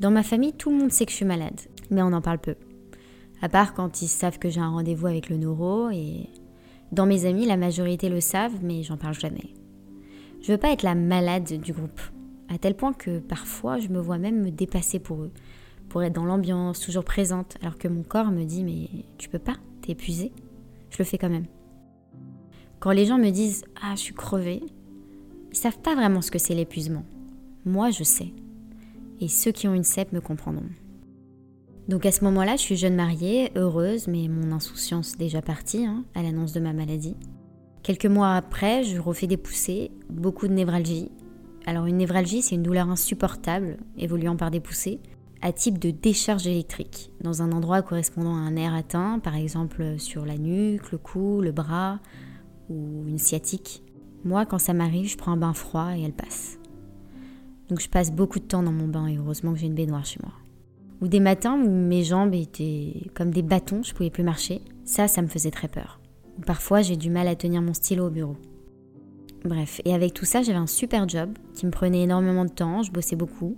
Dans 0.00 0.10
ma 0.10 0.22
famille, 0.22 0.52
tout 0.52 0.70
le 0.70 0.76
monde 0.76 0.92
sait 0.92 1.06
que 1.06 1.10
je 1.10 1.16
suis 1.16 1.24
malade, 1.24 1.60
mais 1.90 2.02
on 2.02 2.12
en 2.12 2.20
parle 2.20 2.38
peu. 2.38 2.54
À 3.40 3.48
part 3.48 3.74
quand 3.74 4.02
ils 4.02 4.08
savent 4.08 4.38
que 4.38 4.50
j'ai 4.50 4.60
un 4.60 4.70
rendez-vous 4.70 5.06
avec 5.06 5.28
le 5.28 5.36
neuro, 5.36 5.90
et 5.90 6.28
dans 6.92 7.06
mes 7.06 7.24
amis, 7.24 7.46
la 7.46 7.56
majorité 7.56 8.08
le 8.08 8.20
savent, 8.20 8.58
mais 8.62 8.82
j'en 8.82 8.96
parle 8.96 9.14
jamais. 9.14 9.54
Je 10.42 10.52
veux 10.52 10.58
pas 10.58 10.72
être 10.72 10.82
la 10.82 10.94
malade 10.94 11.60
du 11.60 11.72
groupe, 11.72 12.00
à 12.48 12.58
tel 12.58 12.74
point 12.76 12.92
que 12.92 13.18
parfois 13.18 13.78
je 13.78 13.88
me 13.88 14.00
vois 14.00 14.18
même 14.18 14.42
me 14.42 14.50
dépasser 14.50 14.98
pour 14.98 15.22
eux, 15.22 15.32
pour 15.88 16.02
être 16.02 16.12
dans 16.12 16.24
l'ambiance, 16.24 16.80
toujours 16.80 17.04
présente, 17.04 17.56
alors 17.62 17.78
que 17.78 17.88
mon 17.88 18.02
corps 18.02 18.30
me 18.30 18.44
dit 18.44 18.64
mais 18.64 18.88
tu 19.18 19.28
peux 19.28 19.38
pas, 19.38 19.56
t'es 19.82 19.92
épuisé. 19.92 20.32
Je 20.90 20.98
le 20.98 21.04
fais 21.04 21.18
quand 21.18 21.30
même. 21.30 21.46
Quand 22.80 22.92
les 22.92 23.06
gens 23.06 23.18
me 23.18 23.30
disent 23.30 23.64
Ah, 23.82 23.94
je 23.94 24.00
suis 24.00 24.14
crevée, 24.14 24.62
ils 25.52 25.56
savent 25.56 25.78
pas 25.78 25.94
vraiment 25.94 26.22
ce 26.22 26.30
que 26.30 26.38
c'est 26.38 26.54
l'épuisement. 26.54 27.04
Moi, 27.64 27.90
je 27.90 28.04
sais. 28.04 28.32
Et 29.20 29.28
ceux 29.28 29.52
qui 29.52 29.66
ont 29.66 29.74
une 29.74 29.84
CEP 29.84 30.12
me 30.12 30.20
comprendront. 30.20 30.68
Donc 31.88 32.04
à 32.04 32.12
ce 32.12 32.24
moment-là, 32.24 32.56
je 32.56 32.62
suis 32.62 32.76
jeune 32.76 32.96
mariée, 32.96 33.52
heureuse, 33.54 34.08
mais 34.08 34.28
mon 34.28 34.52
insouciance 34.52 35.16
déjà 35.16 35.40
partie 35.40 35.86
hein, 35.86 36.04
à 36.14 36.22
l'annonce 36.22 36.52
de 36.52 36.60
ma 36.60 36.72
maladie. 36.72 37.16
Quelques 37.82 38.06
mois 38.06 38.34
après, 38.34 38.82
je 38.82 38.98
refais 39.00 39.28
des 39.28 39.36
poussées, 39.36 39.92
beaucoup 40.10 40.48
de 40.48 40.52
névralgie. 40.52 41.10
Alors 41.64 41.86
une 41.86 41.98
névralgie, 41.98 42.42
c'est 42.42 42.56
une 42.56 42.64
douleur 42.64 42.90
insupportable, 42.90 43.76
évoluant 43.96 44.36
par 44.36 44.50
des 44.50 44.60
poussées, 44.60 44.98
à 45.42 45.52
type 45.52 45.78
de 45.78 45.90
décharge 45.90 46.46
électrique, 46.48 47.12
dans 47.20 47.42
un 47.42 47.52
endroit 47.52 47.82
correspondant 47.82 48.34
à 48.34 48.40
un 48.40 48.50
nerf 48.52 48.74
atteint, 48.74 49.20
par 49.20 49.36
exemple 49.36 49.98
sur 49.98 50.26
la 50.26 50.38
nuque, 50.38 50.90
le 50.90 50.98
cou, 50.98 51.40
le 51.40 51.52
bras, 51.52 52.00
ou 52.68 53.04
une 53.06 53.18
sciatique. 53.18 53.82
Moi, 54.24 54.46
quand 54.46 54.58
ça 54.58 54.74
m'arrive, 54.74 55.08
je 55.08 55.16
prends 55.16 55.32
un 55.32 55.36
bain 55.36 55.52
froid 55.52 55.96
et 55.96 56.02
elle 56.02 56.12
passe. 56.12 56.58
Donc 57.68 57.80
je 57.80 57.88
passe 57.88 58.12
beaucoup 58.12 58.38
de 58.38 58.44
temps 58.44 58.62
dans 58.62 58.72
mon 58.72 58.88
bain 58.88 59.06
et 59.06 59.16
heureusement 59.16 59.52
que 59.52 59.58
j'ai 59.58 59.66
une 59.66 59.74
baignoire 59.74 60.04
chez 60.04 60.20
moi. 60.22 60.32
Ou 61.00 61.08
des 61.08 61.20
matins 61.20 61.54
où 61.54 61.68
mes 61.68 62.04
jambes 62.04 62.34
étaient 62.34 63.10
comme 63.14 63.30
des 63.30 63.42
bâtons, 63.42 63.82
je 63.82 63.92
pouvais 63.92 64.10
plus 64.10 64.22
marcher. 64.22 64.62
Ça, 64.84 65.08
ça 65.08 65.20
me 65.20 65.26
faisait 65.26 65.50
très 65.50 65.68
peur. 65.68 66.00
Parfois, 66.46 66.82
j'ai 66.82 66.96
du 66.96 67.10
mal 67.10 67.28
à 67.28 67.34
tenir 67.34 67.62
mon 67.62 67.74
stylo 67.74 68.06
au 68.06 68.10
bureau. 68.10 68.36
Bref, 69.44 69.80
et 69.84 69.94
avec 69.94 70.14
tout 70.14 70.24
ça, 70.24 70.42
j'avais 70.42 70.58
un 70.58 70.66
super 70.66 71.08
job 71.08 71.30
qui 71.54 71.66
me 71.66 71.70
prenait 71.70 72.02
énormément 72.02 72.44
de 72.44 72.50
temps, 72.50 72.82
je 72.82 72.90
bossais 72.90 73.16
beaucoup. 73.16 73.56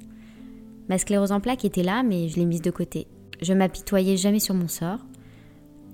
Ma 0.89 0.99
sclérose 0.99 1.33
en 1.33 1.41
plaques 1.41 1.65
était 1.65 1.83
là, 1.83 2.03
mais 2.03 2.29
je 2.29 2.37
l'ai 2.37 2.45
mise 2.45 2.63
de 2.63 2.71
côté. 2.71 3.07
Je 3.41 3.53
m'apitoyais 3.53 4.17
jamais 4.17 4.41
sur 4.41 4.55
mon 4.55 4.69
sort. 4.69 5.01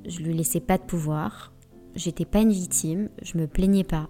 Je 0.07 0.21
lui 0.21 0.35
laissais 0.35 0.61
pas 0.61 0.79
de 0.79 0.83
pouvoir. 0.83 1.53
J'étais 1.95 2.25
pas 2.25 2.41
une 2.41 2.53
victime, 2.53 3.09
je 3.23 3.39
me 3.39 3.47
plaignais 3.47 3.85
pas. 3.85 4.09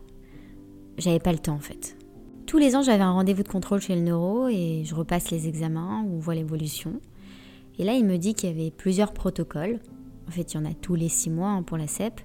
J'avais 0.97 1.19
pas 1.19 1.33
le 1.33 1.39
temps 1.39 1.55
en 1.55 1.61
fait. 1.61 1.97
Tous 2.47 2.59
les 2.59 2.77
ans, 2.77 2.83
j'avais 2.83 3.03
un 3.03 3.13
rendez-vous 3.13 3.43
de 3.43 3.49
contrôle 3.49 3.81
chez 3.81 3.95
le 3.95 4.03
neuro 4.03 4.49
et 4.49 4.83
je 4.85 4.95
repasse 4.95 5.31
les 5.31 5.49
examens, 5.49 6.05
on 6.07 6.19
voit 6.19 6.35
l'évolution. 6.35 7.01
Et 7.79 7.85
là, 7.85 7.95
il 7.95 8.05
me 8.05 8.17
dit 8.17 8.35
qu'il 8.35 8.49
y 8.49 8.53
avait 8.53 8.71
plusieurs 8.71 9.13
protocoles. 9.13 9.81
En 10.29 10.31
fait, 10.31 10.53
il 10.53 10.57
y 10.57 10.61
en 10.61 10.65
a 10.65 10.75
tous 10.75 10.95
les 10.95 11.09
six 11.09 11.31
mois 11.31 11.49
hein, 11.51 11.63
pour 11.63 11.77
la 11.77 11.87
CEP. 11.87 12.21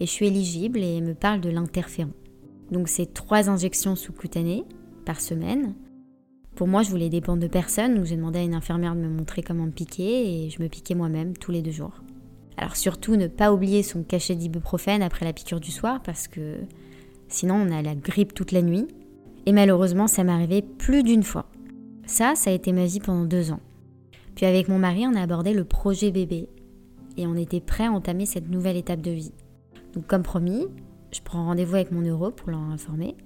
et 0.00 0.06
je 0.06 0.10
suis 0.10 0.26
éligible 0.26 0.80
et 0.80 1.00
me 1.00 1.14
parle 1.14 1.40
de 1.40 1.50
l'interféron. 1.50 2.12
Donc 2.70 2.88
c'est 2.88 3.12
trois 3.12 3.48
injections 3.48 3.96
sous-cutanées 3.96 4.64
par 5.04 5.20
semaine. 5.20 5.74
Pour 6.54 6.68
moi, 6.68 6.82
je 6.82 6.90
voulais 6.90 7.08
dépendre 7.08 7.42
de 7.42 7.48
personne, 7.48 7.96
donc 7.96 8.04
j'ai 8.04 8.16
demandé 8.16 8.38
à 8.38 8.42
une 8.42 8.54
infirmière 8.54 8.94
de 8.94 9.00
me 9.00 9.08
montrer 9.08 9.42
comment 9.42 9.66
me 9.66 9.72
piquer 9.72 10.44
et 10.44 10.50
je 10.50 10.62
me 10.62 10.68
piquais 10.68 10.94
moi-même 10.94 11.36
tous 11.36 11.50
les 11.50 11.62
deux 11.62 11.72
jours. 11.72 12.03
Alors 12.56 12.76
surtout 12.76 13.16
ne 13.16 13.26
pas 13.26 13.52
oublier 13.52 13.82
son 13.82 14.02
cachet 14.02 14.34
d'ibuprofène 14.34 15.02
après 15.02 15.24
la 15.24 15.32
piqûre 15.32 15.60
du 15.60 15.70
soir 15.70 16.00
parce 16.02 16.28
que 16.28 16.60
sinon 17.28 17.56
on 17.56 17.72
a 17.72 17.82
la 17.82 17.94
grippe 17.94 18.34
toute 18.34 18.52
la 18.52 18.62
nuit. 18.62 18.86
Et 19.46 19.52
malheureusement, 19.52 20.06
ça 20.06 20.24
m'est 20.24 20.32
arrivé 20.32 20.62
plus 20.62 21.02
d'une 21.02 21.22
fois. 21.22 21.46
Ça, 22.06 22.34
ça 22.34 22.50
a 22.50 22.54
été 22.54 22.72
ma 22.72 22.86
vie 22.86 23.00
pendant 23.00 23.24
deux 23.24 23.52
ans. 23.52 23.60
Puis 24.34 24.46
avec 24.46 24.68
mon 24.68 24.78
mari, 24.78 25.06
on 25.06 25.14
a 25.14 25.22
abordé 25.22 25.52
le 25.52 25.64
projet 25.64 26.10
bébé 26.10 26.48
et 27.16 27.26
on 27.26 27.36
était 27.36 27.60
prêt 27.60 27.86
à 27.86 27.92
entamer 27.92 28.26
cette 28.26 28.48
nouvelle 28.48 28.76
étape 28.76 29.00
de 29.00 29.10
vie. 29.10 29.32
Donc 29.92 30.06
comme 30.06 30.22
promis, 30.22 30.66
je 31.12 31.20
prends 31.22 31.44
rendez-vous 31.44 31.76
avec 31.76 31.92
mon 31.92 32.00
neuro 32.00 32.30
pour 32.30 32.50
l'en 32.50 32.70
informer. 32.70 33.16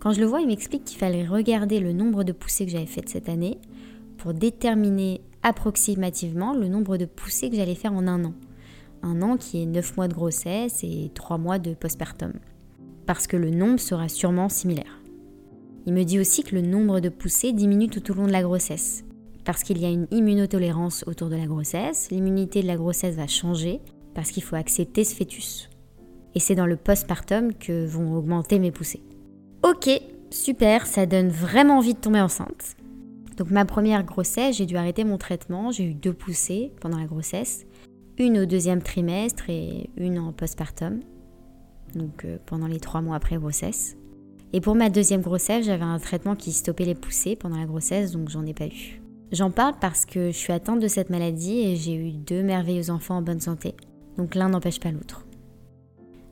Quand 0.00 0.12
je 0.12 0.20
le 0.20 0.26
vois, 0.26 0.40
il 0.40 0.46
m'explique 0.46 0.84
qu'il 0.84 0.98
fallait 0.98 1.26
regarder 1.26 1.80
le 1.80 1.92
nombre 1.92 2.24
de 2.24 2.32
poussées 2.32 2.66
que 2.66 2.72
j'avais 2.72 2.86
faites 2.86 3.08
cette 3.08 3.28
année 3.28 3.58
pour 4.18 4.34
déterminer 4.34 5.22
approximativement 5.42 6.54
le 6.54 6.68
nombre 6.68 6.96
de 6.96 7.06
poussées 7.06 7.48
que 7.48 7.56
j'allais 7.56 7.74
faire 7.74 7.94
en 7.94 8.06
un 8.06 8.24
an. 8.24 8.34
Un 9.02 9.22
an 9.22 9.36
qui 9.36 9.62
est 9.62 9.66
9 9.66 9.96
mois 9.96 10.08
de 10.08 10.14
grossesse 10.14 10.84
et 10.84 11.10
3 11.14 11.38
mois 11.38 11.58
de 11.58 11.74
postpartum. 11.74 12.32
Parce 13.06 13.26
que 13.26 13.36
le 13.36 13.50
nombre 13.50 13.80
sera 13.80 14.08
sûrement 14.08 14.48
similaire. 14.48 15.00
Il 15.86 15.94
me 15.94 16.04
dit 16.04 16.20
aussi 16.20 16.42
que 16.42 16.54
le 16.54 16.62
nombre 16.62 17.00
de 17.00 17.08
poussées 17.08 17.52
diminue 17.52 17.88
tout 17.88 18.10
au 18.10 18.14
long 18.14 18.26
de 18.26 18.32
la 18.32 18.42
grossesse. 18.42 19.04
Parce 19.44 19.62
qu'il 19.62 19.78
y 19.78 19.86
a 19.86 19.90
une 19.90 20.06
immunotolérance 20.10 21.04
autour 21.06 21.28
de 21.28 21.36
la 21.36 21.46
grossesse, 21.46 22.10
l'immunité 22.10 22.62
de 22.62 22.66
la 22.66 22.76
grossesse 22.76 23.16
va 23.16 23.26
changer 23.26 23.80
parce 24.14 24.30
qu'il 24.30 24.42
faut 24.42 24.56
accepter 24.56 25.04
ce 25.04 25.14
fœtus. 25.14 25.70
Et 26.34 26.40
c'est 26.40 26.54
dans 26.54 26.66
le 26.66 26.76
postpartum 26.76 27.54
que 27.54 27.86
vont 27.86 28.14
augmenter 28.14 28.58
mes 28.58 28.70
poussées. 28.70 29.02
Ok, 29.62 29.90
super, 30.30 30.86
ça 30.86 31.06
donne 31.06 31.28
vraiment 31.28 31.78
envie 31.78 31.94
de 31.94 31.98
tomber 31.98 32.20
enceinte. 32.20 32.76
Donc 33.36 33.50
ma 33.50 33.64
première 33.64 34.04
grossesse, 34.04 34.56
j'ai 34.56 34.66
dû 34.66 34.76
arrêter 34.76 35.04
mon 35.04 35.16
traitement, 35.16 35.70
j'ai 35.70 35.84
eu 35.84 35.94
deux 35.94 36.12
poussées 36.12 36.72
pendant 36.80 36.98
la 36.98 37.06
grossesse, 37.06 37.64
une 38.20 38.38
au 38.38 38.44
deuxième 38.44 38.82
trimestre 38.82 39.48
et 39.48 39.88
une 39.96 40.18
en 40.18 40.32
postpartum, 40.32 41.00
donc 41.94 42.24
euh, 42.24 42.36
pendant 42.44 42.66
les 42.66 42.78
trois 42.78 43.00
mois 43.00 43.16
après 43.16 43.36
grossesse. 43.36 43.96
Et 44.52 44.60
pour 44.60 44.74
ma 44.74 44.90
deuxième 44.90 45.22
grossesse, 45.22 45.64
j'avais 45.64 45.84
un 45.84 45.98
traitement 45.98 46.36
qui 46.36 46.52
stoppait 46.52 46.84
les 46.84 46.94
poussées 46.94 47.34
pendant 47.34 47.56
la 47.56 47.64
grossesse, 47.64 48.12
donc 48.12 48.28
j'en 48.28 48.44
ai 48.44 48.52
pas 48.52 48.66
eu. 48.66 49.00
J'en 49.32 49.50
parle 49.50 49.74
parce 49.80 50.04
que 50.04 50.26
je 50.26 50.36
suis 50.36 50.52
atteinte 50.52 50.80
de 50.80 50.88
cette 50.88 51.08
maladie 51.08 51.60
et 51.60 51.76
j'ai 51.76 51.94
eu 51.94 52.12
deux 52.12 52.42
merveilleux 52.42 52.90
enfants 52.90 53.16
en 53.16 53.22
bonne 53.22 53.40
santé. 53.40 53.74
Donc 54.18 54.34
l'un 54.34 54.50
n'empêche 54.50 54.80
pas 54.80 54.90
l'autre. 54.90 55.24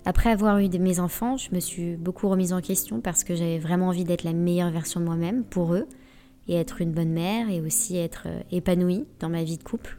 Après 0.05 0.31
avoir 0.31 0.59
eu 0.59 0.69
mes 0.69 1.01
enfants, 1.01 1.37
je 1.37 1.55
me 1.55 1.61
suis 1.61 1.97
beaucoup 1.97 2.29
remise 2.29 2.53
en 2.53 2.61
question 2.61 3.01
parce 3.01 3.25
que 3.25 3.35
j'avais 3.35 3.59
vraiment 3.59 3.89
envie 3.89 4.05
d'être 4.05 4.25
la 4.25 4.33
meilleure 4.33 4.71
version 4.71 5.01
de 5.01 5.07
moi-même 5.07 5.45
pour 5.45 5.75
eux 5.75 5.87
et 6.49 6.55
être 6.55 6.81
une 6.81 6.93
bonne 6.93 7.13
mère 7.13 7.49
et 7.51 7.61
aussi 7.61 7.97
être 7.97 8.25
euh, 8.27 8.41
épanouie 8.51 9.07
dans 9.21 9.29
ma 9.29 9.45
vie 9.45 9.59
de 9.59 9.63
couple. 9.63 9.98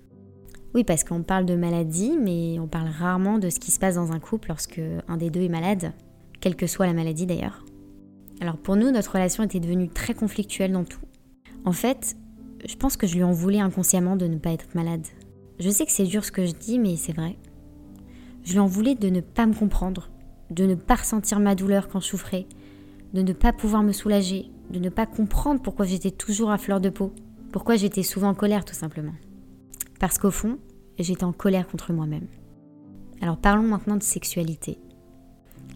Oui, 0.75 0.83
parce 0.83 1.03
qu'on 1.03 1.23
parle 1.23 1.45
de 1.45 1.55
maladie, 1.55 2.15
mais 2.19 2.59
on 2.59 2.67
parle 2.67 2.89
rarement 2.89 3.39
de 3.39 3.49
ce 3.49 3.59
qui 3.59 3.71
se 3.71 3.79
passe 3.79 3.95
dans 3.95 4.11
un 4.11 4.19
couple 4.19 4.49
lorsque 4.49 4.81
un 5.07 5.17
des 5.17 5.31
deux 5.31 5.41
est 5.41 5.49
malade, 5.49 5.93
quelle 6.41 6.55
que 6.55 6.67
soit 6.67 6.85
la 6.85 6.93
maladie 6.93 7.25
d'ailleurs. 7.25 7.65
Alors 8.39 8.57
pour 8.57 8.75
nous, 8.75 8.91
notre 8.91 9.13
relation 9.13 9.43
était 9.43 9.59
devenue 9.59 9.89
très 9.89 10.13
conflictuelle 10.13 10.71
dans 10.71 10.83
tout. 10.83 11.01
En 11.65 11.71
fait, 11.71 12.15
je 12.65 12.75
pense 12.75 12.97
que 12.97 13.07
je 13.07 13.15
lui 13.15 13.23
en 13.23 13.31
voulais 13.31 13.59
inconsciemment 13.59 14.15
de 14.15 14.27
ne 14.27 14.37
pas 14.37 14.51
être 14.51 14.75
malade. 14.75 15.05
Je 15.59 15.69
sais 15.69 15.85
que 15.85 15.91
c'est 15.91 16.05
dur 16.05 16.23
ce 16.23 16.31
que 16.31 16.45
je 16.45 16.53
dis, 16.53 16.77
mais 16.77 16.95
c'est 16.95 17.13
vrai. 17.13 17.35
Je 18.43 18.53
lui 18.53 18.59
en 18.59 18.67
voulais 18.67 18.95
de 18.95 19.09
ne 19.09 19.21
pas 19.21 19.45
me 19.45 19.53
comprendre, 19.53 20.09
de 20.51 20.65
ne 20.65 20.75
pas 20.75 20.95
ressentir 20.95 21.39
ma 21.39 21.55
douleur 21.55 21.89
quand 21.89 21.99
je 21.99 22.07
souffrais, 22.07 22.45
de 23.13 23.21
ne 23.23 23.33
pas 23.33 23.53
pouvoir 23.53 23.83
me 23.83 23.91
soulager, 23.91 24.51
de 24.69 24.79
ne 24.79 24.89
pas 24.89 25.05
comprendre 25.07 25.61
pourquoi 25.61 25.85
j'étais 25.85 26.11
toujours 26.11 26.51
à 26.51 26.57
fleur 26.57 26.79
de 26.79 26.89
peau, 26.89 27.11
pourquoi 27.51 27.75
j'étais 27.75 28.03
souvent 28.03 28.29
en 28.29 28.35
colère 28.35 28.65
tout 28.65 28.75
simplement. 28.75 29.13
Parce 29.99 30.17
qu'au 30.17 30.31
fond, 30.31 30.57
j'étais 30.97 31.25
en 31.25 31.33
colère 31.33 31.67
contre 31.67 31.93
moi-même. 31.93 32.27
Alors 33.21 33.37
parlons 33.37 33.63
maintenant 33.63 33.97
de 33.97 34.03
sexualité. 34.03 34.79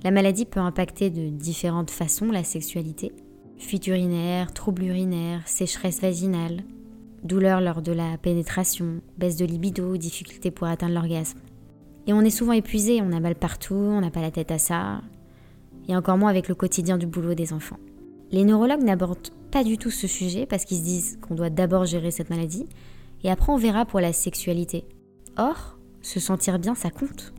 La 0.03 0.11
maladie 0.11 0.45
peut 0.45 0.59
impacter 0.59 1.09
de 1.09 1.29
différentes 1.29 1.91
façons 1.91 2.31
la 2.31 2.43
sexualité. 2.43 3.11
Fuite 3.57 3.87
urinaire, 3.87 4.53
troubles 4.53 4.83
urinaires, 4.83 5.47
sécheresse 5.47 6.01
vaginale, 6.01 6.63
douleur 7.23 7.61
lors 7.61 7.81
de 7.81 7.91
la 7.91 8.17
pénétration, 8.17 9.01
baisse 9.17 9.35
de 9.35 9.45
libido, 9.45 9.95
difficulté 9.97 10.51
pour 10.51 10.67
atteindre 10.67 10.95
l'orgasme. 10.95 11.39
Et 12.07 12.13
on 12.13 12.21
est 12.21 12.29
souvent 12.29 12.51
épuisé, 12.51 13.01
on 13.01 13.13
a 13.13 13.19
mal 13.19 13.35
partout, 13.35 13.75
on 13.75 14.01
n'a 14.01 14.11
pas 14.11 14.21
la 14.21 14.31
tête 14.31 14.51
à 14.51 14.57
ça, 14.57 15.01
et 15.87 15.95
encore 15.95 16.17
moins 16.17 16.29
avec 16.29 16.49
le 16.49 16.55
quotidien 16.55 16.97
du 16.97 17.07
boulot 17.07 17.33
des 17.33 17.53
enfants. 17.53 17.79
Les 18.31 18.43
neurologues 18.43 18.83
n'abordent 18.83 19.29
pas 19.51 19.63
du 19.63 19.77
tout 19.77 19.91
ce 19.91 20.07
sujet 20.07 20.45
parce 20.45 20.65
qu'ils 20.65 20.79
se 20.79 20.83
disent 20.83 21.19
qu'on 21.21 21.35
doit 21.35 21.49
d'abord 21.49 21.85
gérer 21.85 22.11
cette 22.11 22.29
maladie, 22.29 22.65
et 23.23 23.31
après 23.31 23.51
on 23.51 23.57
verra 23.57 23.85
pour 23.85 23.99
la 23.99 24.13
sexualité. 24.13 24.85
Or, 25.37 25.77
se 26.01 26.19
sentir 26.19 26.59
bien, 26.59 26.75
ça 26.75 26.89
compte. 26.89 27.33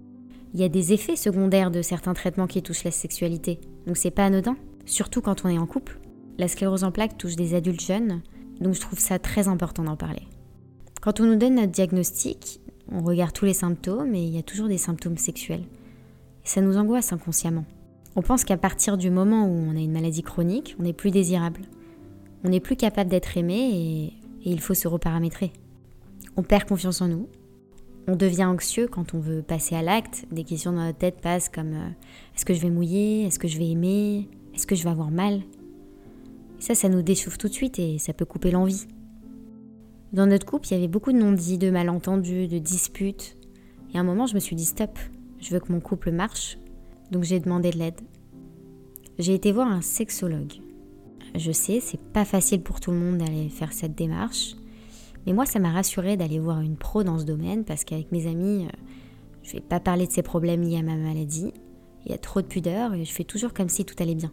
Il 0.55 0.61
y 0.61 0.65
a 0.65 0.69
des 0.69 0.93
effets 0.93 1.17
secondaires 1.17 1.71
de 1.71 1.83
certains 1.83 2.15
traitements 2.15 2.47
qui 2.47 2.63
touchent 2.63 2.85
la 2.85 2.91
sexualité, 2.91 3.61
donc 3.87 3.97
c'est 3.97 4.11
pas 4.11 4.27
anodin, 4.27 4.57
surtout 4.87 5.21
quand 5.21 5.45
on 5.45 5.49
est 5.49 5.59
en 5.59 5.67
couple. 5.67 5.99
La 6.39 6.49
sclérose 6.49 6.85
en 6.85 6.93
plaques 6.93 7.19
touche 7.19 7.37
des 7.37 7.55
adultes 7.55 7.85
jeunes, 7.85 8.23
donc 8.61 8.75
je 8.75 8.81
trouve 8.81 8.99
ça 8.99 9.19
très 9.19 9.49
important 9.49 9.85
d'en 9.85 9.97
parler. 9.97 10.23
Quand 11.01 11.21
on 11.21 11.25
nous 11.25 11.37
donne 11.37 11.57
notre 11.57 11.73
diagnostic, 11.73 12.61
on 12.91 13.03
regarde 13.03 13.33
tous 13.33 13.45
les 13.45 13.55
symptômes 13.55 14.15
et 14.15 14.23
il 14.23 14.35
y 14.35 14.39
a 14.39 14.43
toujours 14.43 14.69
des 14.69 14.79
symptômes 14.79 15.19
sexuels. 15.19 15.65
Et 16.45 16.49
ça 16.49 16.61
nous 16.61 16.77
angoisse 16.77 17.13
inconsciemment. 17.13 17.65
On 18.17 18.23
pense 18.23 18.45
qu'à 18.45 18.57
partir 18.57 18.97
du 18.97 19.11
moment 19.11 19.47
où 19.47 19.51
on 19.51 19.77
a 19.77 19.81
une 19.81 19.93
maladie 19.93 20.23
chronique, 20.23 20.77
on 20.79 20.85
n'est 20.85 20.93
plus 20.93 21.11
désirable. 21.11 21.63
On 22.45 22.49
n'est 22.49 22.61
plus 22.61 22.77
capable 22.77 23.11
d'être 23.11 23.37
aimé 23.37 23.71
et, 23.73 24.05
et 24.49 24.53
il 24.53 24.61
faut 24.61 24.75
se 24.75 24.87
reparamétrer. 24.87 25.53
On 26.37 26.43
perd 26.43 26.65
confiance 26.65 27.01
en 27.01 27.09
nous, 27.09 27.29
on 28.07 28.17
devient 28.17 28.45
anxieux 28.45 28.87
quand 28.87 29.15
on 29.15 29.19
veut 29.19 29.43
passer 29.43 29.75
à 29.75 29.83
l'acte. 29.83 30.27
Des 30.31 30.45
questions 30.45 30.73
dans 30.73 30.85
notre 30.85 30.99
tête 30.99 31.21
passent 31.21 31.49
comme 31.49 31.73
euh, 31.73 31.89
est-ce 32.35 32.45
que 32.45 32.53
je 32.53 32.61
vais 32.61 32.71
mouiller? 32.71 33.25
Est-ce 33.25 33.39
que 33.39 33.49
je 33.49 33.59
vais 33.59 33.71
aimer? 33.71 34.29
Est-ce 34.55 34.67
que 34.67 34.75
je 34.75 34.85
vais 34.85 34.91
avoir 34.91 35.11
mal? 35.11 35.41
Ça, 36.59 36.75
ça 36.75 36.89
nous 36.89 37.03
déchauffe 37.03 37.39
tout 37.39 37.49
de 37.49 37.53
suite 37.53 37.79
et 37.79 37.99
ça 37.99 38.13
peut 38.13 38.27
couper 38.27 38.51
l'envie. 38.51 38.87
Dans 40.13 40.27
notre 40.27 40.45
couple, 40.45 40.69
il 40.69 40.75
y 40.75 40.77
avait 40.77 40.89
beaucoup 40.89 41.13
de 41.13 41.19
non-dits, 41.19 41.59
de 41.59 41.71
malentendus, 41.71 42.47
de 42.47 42.59
disputes. 42.59 43.37
Et 43.93 43.97
à 43.97 44.01
un 44.01 44.05
moment, 44.05 44.27
je 44.27 44.35
me 44.35 44.41
suis 44.41 44.55
dit 44.55 44.65
stop, 44.65 44.99
je 45.41 45.51
veux 45.51 45.61
que 45.61 45.73
mon 45.73 45.81
couple 45.81 46.11
marche. 46.11 46.59
Donc 47.11 47.25
j'ai 47.25 47.41
demandé 47.41 47.71
de 47.71 47.79
l'aide. 47.79 48.01
J'ai 49.19 49.35
été 49.35 49.51
voir 49.51 49.69
un 49.69 49.81
sexologue. 49.81 50.53
Je 51.35 51.53
sais, 51.53 51.81
c'est 51.81 52.01
pas 52.01 52.25
facile 52.25 52.61
pour 52.61 52.81
tout 52.81 52.91
le 52.91 52.99
monde 52.99 53.19
d'aller 53.19 53.49
faire 53.49 53.73
cette 53.73 53.95
démarche. 53.95 54.57
Mais 55.27 55.33
moi, 55.33 55.47
ça 55.47 55.59
m'a 55.59 55.71
rassuré 55.71 56.17
d'aller 56.17 56.39
voir 56.39 56.61
une 56.61 56.77
pro 56.77 57.03
dans 57.03 57.19
ce 57.19 57.25
domaine 57.25 57.65
parce 57.65 57.85
qu'avec 57.85 58.13
mes 58.13 58.27
amis, 58.27 58.67
euh, 58.67 58.77
je 59.43 59.53
vais 59.53 59.61
pas 59.61 59.81
parler 59.81 60.07
de 60.07 60.13
ces 60.13 60.23
problèmes 60.23 60.63
liés 60.63 60.79
à 60.79 60.83
ma 60.83 60.97
maladie. 60.97 61.53
Il 62.05 62.11
y 62.11 62.15
a 62.15 62.19
trop 62.19 62.43
de 62.43 62.47
pudeur 62.47 62.95
et 62.95 63.05
je 63.05 63.13
fais 63.13 63.25
toujours 63.25 63.55
comme 63.55 63.69
si 63.69 63.85
tout 63.85 63.95
allait 63.99 64.15
bien. 64.15 64.33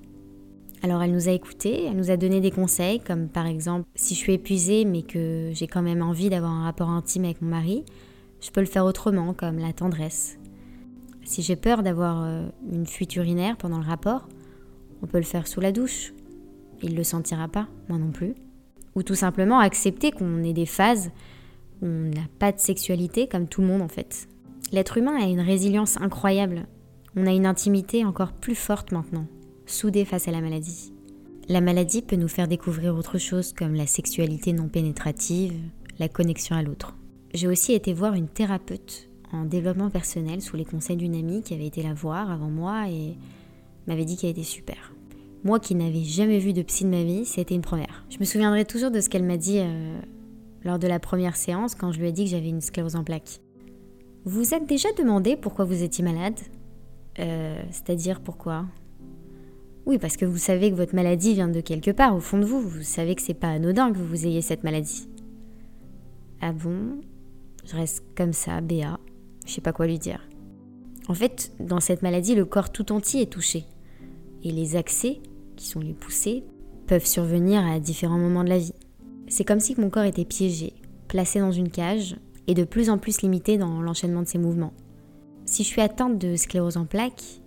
Alors 0.84 1.04
elle 1.04 1.12
nous 1.12 1.30
a 1.30 1.32
écoutés, 1.32 1.86
elle 1.86 1.96
nous 1.96 2.10
a 2.10 2.18
donné 2.18 2.42
des 2.42 2.50
conseils 2.50 3.00
comme 3.00 3.30
par 3.30 3.46
exemple 3.46 3.88
si 3.94 4.16
je 4.16 4.20
suis 4.20 4.34
épuisée 4.34 4.84
mais 4.84 5.04
que 5.04 5.52
j'ai 5.54 5.68
quand 5.68 5.84
même 5.84 6.02
envie 6.02 6.30
d'avoir 6.30 6.52
un 6.52 6.64
rapport 6.64 6.90
intime 6.90 7.26
avec 7.26 7.40
mon 7.42 7.50
mari, 7.50 7.86
je 8.42 8.50
peux 8.50 8.62
le 8.62 8.66
faire 8.66 8.86
autrement 8.86 9.34
comme 9.34 9.60
la 9.60 9.74
tendresse. 9.74 10.40
Si 11.24 11.44
j'ai 11.44 11.56
peur 11.56 11.84
d'avoir 11.84 12.24
euh, 12.24 12.50
une 12.72 12.88
fuite 12.88 13.16
urinaire 13.16 13.58
pendant 13.58 13.78
le 13.78 13.86
rapport, 13.86 14.28
on 15.04 15.08
peut 15.08 15.20
le 15.20 15.24
faire 15.24 15.48
sous 15.48 15.62
la 15.62 15.72
douche. 15.72 16.14
Il 16.82 16.94
ne 16.94 16.98
le 16.98 17.04
sentira 17.04 17.48
pas, 17.48 17.68
moi 17.88 18.00
non 18.00 18.12
plus. 18.12 18.34
Ou 18.96 19.04
tout 19.04 19.16
simplement 19.16 19.60
accepter 19.60 20.12
qu'on 20.12 20.44
ait 20.44 20.54
des 20.54 20.66
phases 20.66 21.12
où 21.82 21.86
on 21.86 22.10
n'a 22.10 22.28
pas 22.40 22.52
de 22.52 22.60
sexualité 22.60 23.28
comme 23.28 23.48
tout 23.48 23.62
le 23.62 23.68
monde 23.68 23.82
en 23.82 23.88
fait. 23.88 24.28
L'être 24.72 24.98
humain 24.98 25.18
a 25.20 25.26
une 25.26 25.40
résilience 25.40 26.00
incroyable. 26.00 26.68
On 27.16 27.28
a 27.28 27.32
une 27.32 27.46
intimité 27.46 28.06
encore 28.06 28.32
plus 28.32 28.56
forte 28.56 28.92
maintenant, 28.92 29.28
soudée 29.66 30.06
face 30.06 30.28
à 30.28 30.32
la 30.32 30.42
maladie. 30.42 30.94
La 31.50 31.60
maladie 31.60 32.02
peut 32.02 32.16
nous 32.16 32.30
faire 32.30 32.48
découvrir 32.48 32.96
autre 32.96 33.18
chose 33.18 33.52
comme 33.52 33.74
la 33.74 33.88
sexualité 33.88 34.54
non 34.54 34.70
pénétrative, 34.70 35.54
la 36.00 36.08
connexion 36.08 36.56
à 36.56 36.64
l'autre. 36.64 36.96
J'ai 37.34 37.48
aussi 37.48 37.74
été 37.74 37.94
voir 37.94 38.14
une 38.14 38.28
thérapeute 38.28 39.10
en 39.34 39.46
développement 39.46 39.90
personnel 39.90 40.42
sous 40.42 40.56
les 40.56 40.66
conseils 40.66 40.98
d'une 40.98 41.16
amie 41.16 41.42
qui 41.42 41.54
avait 41.54 41.68
été 41.68 41.84
la 41.84 41.94
voir 41.94 42.32
avant 42.32 42.50
moi 42.50 42.90
et 42.90 43.18
m'avait 43.88 44.06
dit 44.06 44.18
qu'elle 44.18 44.32
était 44.32 44.44
super. 44.44 44.91
Moi 45.44 45.60
qui 45.60 45.74
n'avais 45.74 46.04
jamais 46.04 46.38
vu 46.38 46.54
de 46.54 46.62
psy 46.62 46.84
de 46.84 46.90
ma 46.90 47.04
vie, 47.04 47.26
c'était 47.26 47.56
une 47.56 47.62
première. 47.62 48.06
Je 48.10 48.20
me 48.20 48.26
souviendrai 48.26 48.66
toujours 48.66 48.92
de 48.92 49.02
ce 49.02 49.10
qu'elle 49.10 49.24
m'a 49.24 49.38
dit 49.38 49.60
euh, 49.60 50.00
lors 50.64 50.78
de 50.78 50.88
la 50.88 51.00
première 51.00 51.36
séance 51.36 51.74
quand 51.74 51.92
je 51.92 52.00
lui 52.00 52.08
ai 52.08 52.12
dit 52.12 52.26
que 52.26 52.30
j'avais 52.30 52.50
une 52.50 52.62
sclérose 52.62 52.96
en 52.96 53.04
plaques. 53.04 53.42
Vous 54.24 54.54
êtes 54.54 54.68
déjà 54.68 54.90
demandé 54.98 55.36
pourquoi 55.36 55.66
vous 55.66 55.82
étiez 55.82 56.04
malade? 56.04 56.40
Euh, 57.20 57.60
C'est-à-dire 57.72 58.22
pourquoi? 58.22 58.66
Oui, 59.88 59.98
parce 59.98 60.16
que 60.16 60.26
vous 60.26 60.38
savez 60.38 60.70
que 60.70 60.76
votre 60.76 60.94
maladie 60.94 61.34
vient 61.34 61.48
de 61.48 61.60
quelque 61.60 61.90
part 61.90 62.16
au 62.16 62.20
fond 62.20 62.38
de 62.38 62.46
vous. 62.46 62.62
Vous 62.62 62.84
savez 62.84 63.16
que 63.16 63.22
c'est 63.24 63.34
pas 63.34 63.50
anodin 63.50 63.92
que 63.92 63.98
vous 63.98 64.28
ayez 64.28 64.44
cette 64.44 64.64
maladie. 64.64 65.08
Ah 66.40 66.54
bon? 66.54 67.02
Je 67.66 67.76
reste 67.76 68.04
comme 68.16 68.34
ça, 68.34 68.62
Béa. 68.62 69.00
Je 69.48 69.54
sais 69.54 69.62
pas 69.62 69.74
quoi 69.74 69.88
lui 69.88 69.98
dire. 69.98 70.22
En 71.08 71.16
fait, 71.16 71.52
dans 71.60 71.80
cette 71.80 72.04
maladie, 72.04 72.36
le 72.36 72.46
corps 72.46 72.72
tout 72.72 72.92
entier 72.92 73.24
est 73.24 73.32
touché. 73.32 73.66
Et 74.44 74.52
les 74.52 74.76
accès, 74.76 75.20
qui 75.62 75.68
sont 75.68 75.80
les 75.80 75.94
poussées, 75.94 76.44
peuvent 76.88 77.06
survenir 77.06 77.64
à 77.66 77.80
différents 77.80 78.18
moments 78.18 78.44
de 78.44 78.50
la 78.50 78.58
vie. 78.58 78.74
C'est 79.28 79.46
comme 79.46 79.60
si 79.60 79.80
mon 79.80 79.90
corps 79.90 80.04
était 80.04 80.26
piégé, 80.26 80.74
placé 81.08 81.40
dans 81.40 81.52
une 81.52 81.70
cage 81.70 82.18
et 82.48 82.56
de 82.56 82.64
plus 82.64 82.90
en 82.90 82.98
plus 82.98 83.22
limité 83.22 83.58
dans 83.58 83.82
l'enchaînement 83.82 84.24
de 84.24 84.28
ses 84.28 84.40
mouvements. 84.40 84.74
Si 85.46 85.64
je 85.64 85.68
suis 85.68 85.82
atteinte 85.82 86.18
de 86.18 86.36
sclérose 86.36 86.78
en 86.78 86.86
plaques, 86.86 87.42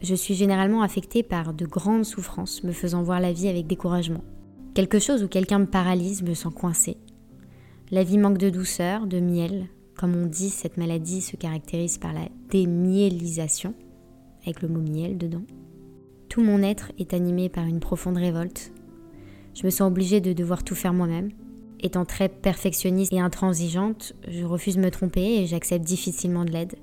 je 0.00 0.14
suis 0.14 0.34
généralement 0.34 0.82
affectée 0.82 1.22
par 1.22 1.52
de 1.52 1.66
grandes 1.66 2.04
souffrances, 2.04 2.62
me 2.62 2.72
faisant 2.72 3.02
voir 3.02 3.20
la 3.20 3.32
vie 3.32 3.48
avec 3.48 3.66
découragement. 3.66 4.22
Quelque 4.74 5.00
chose 5.00 5.24
où 5.24 5.28
quelqu'un 5.28 5.58
me 5.58 5.66
paralyse, 5.66 6.22
me 6.22 6.34
sent 6.34 6.48
coincé. 6.54 6.96
La 7.90 8.04
vie 8.04 8.18
manque 8.18 8.38
de 8.38 8.50
douceur, 8.50 9.08
de 9.08 9.18
miel. 9.18 9.66
Comme 9.96 10.14
on 10.14 10.26
dit, 10.26 10.48
cette 10.48 10.76
maladie 10.76 11.20
se 11.20 11.36
caractérise 11.36 11.98
par 11.98 12.12
la 12.12 12.28
démielisation, 12.50 13.74
avec 14.42 14.62
le 14.62 14.68
mot 14.68 14.80
miel 14.80 15.18
dedans. 15.18 15.42
Tout 16.30 16.42
mon 16.42 16.62
être 16.62 16.92
est 16.96 17.12
animé 17.12 17.48
par 17.48 17.66
une 17.66 17.80
profonde 17.80 18.16
révolte. 18.16 18.70
Je 19.52 19.66
me 19.66 19.70
sens 19.70 19.88
obligée 19.88 20.20
de 20.20 20.32
devoir 20.32 20.62
tout 20.62 20.76
faire 20.76 20.94
moi-même. 20.94 21.30
Étant 21.80 22.04
très 22.04 22.28
perfectionniste 22.28 23.12
et 23.12 23.18
intransigeante, 23.18 24.12
je 24.28 24.44
refuse 24.44 24.76
de 24.76 24.80
me 24.80 24.92
tromper 24.92 25.40
et 25.40 25.46
j'accepte 25.46 25.84
difficilement 25.84 26.44
de 26.44 26.52
l'aide. 26.52 26.76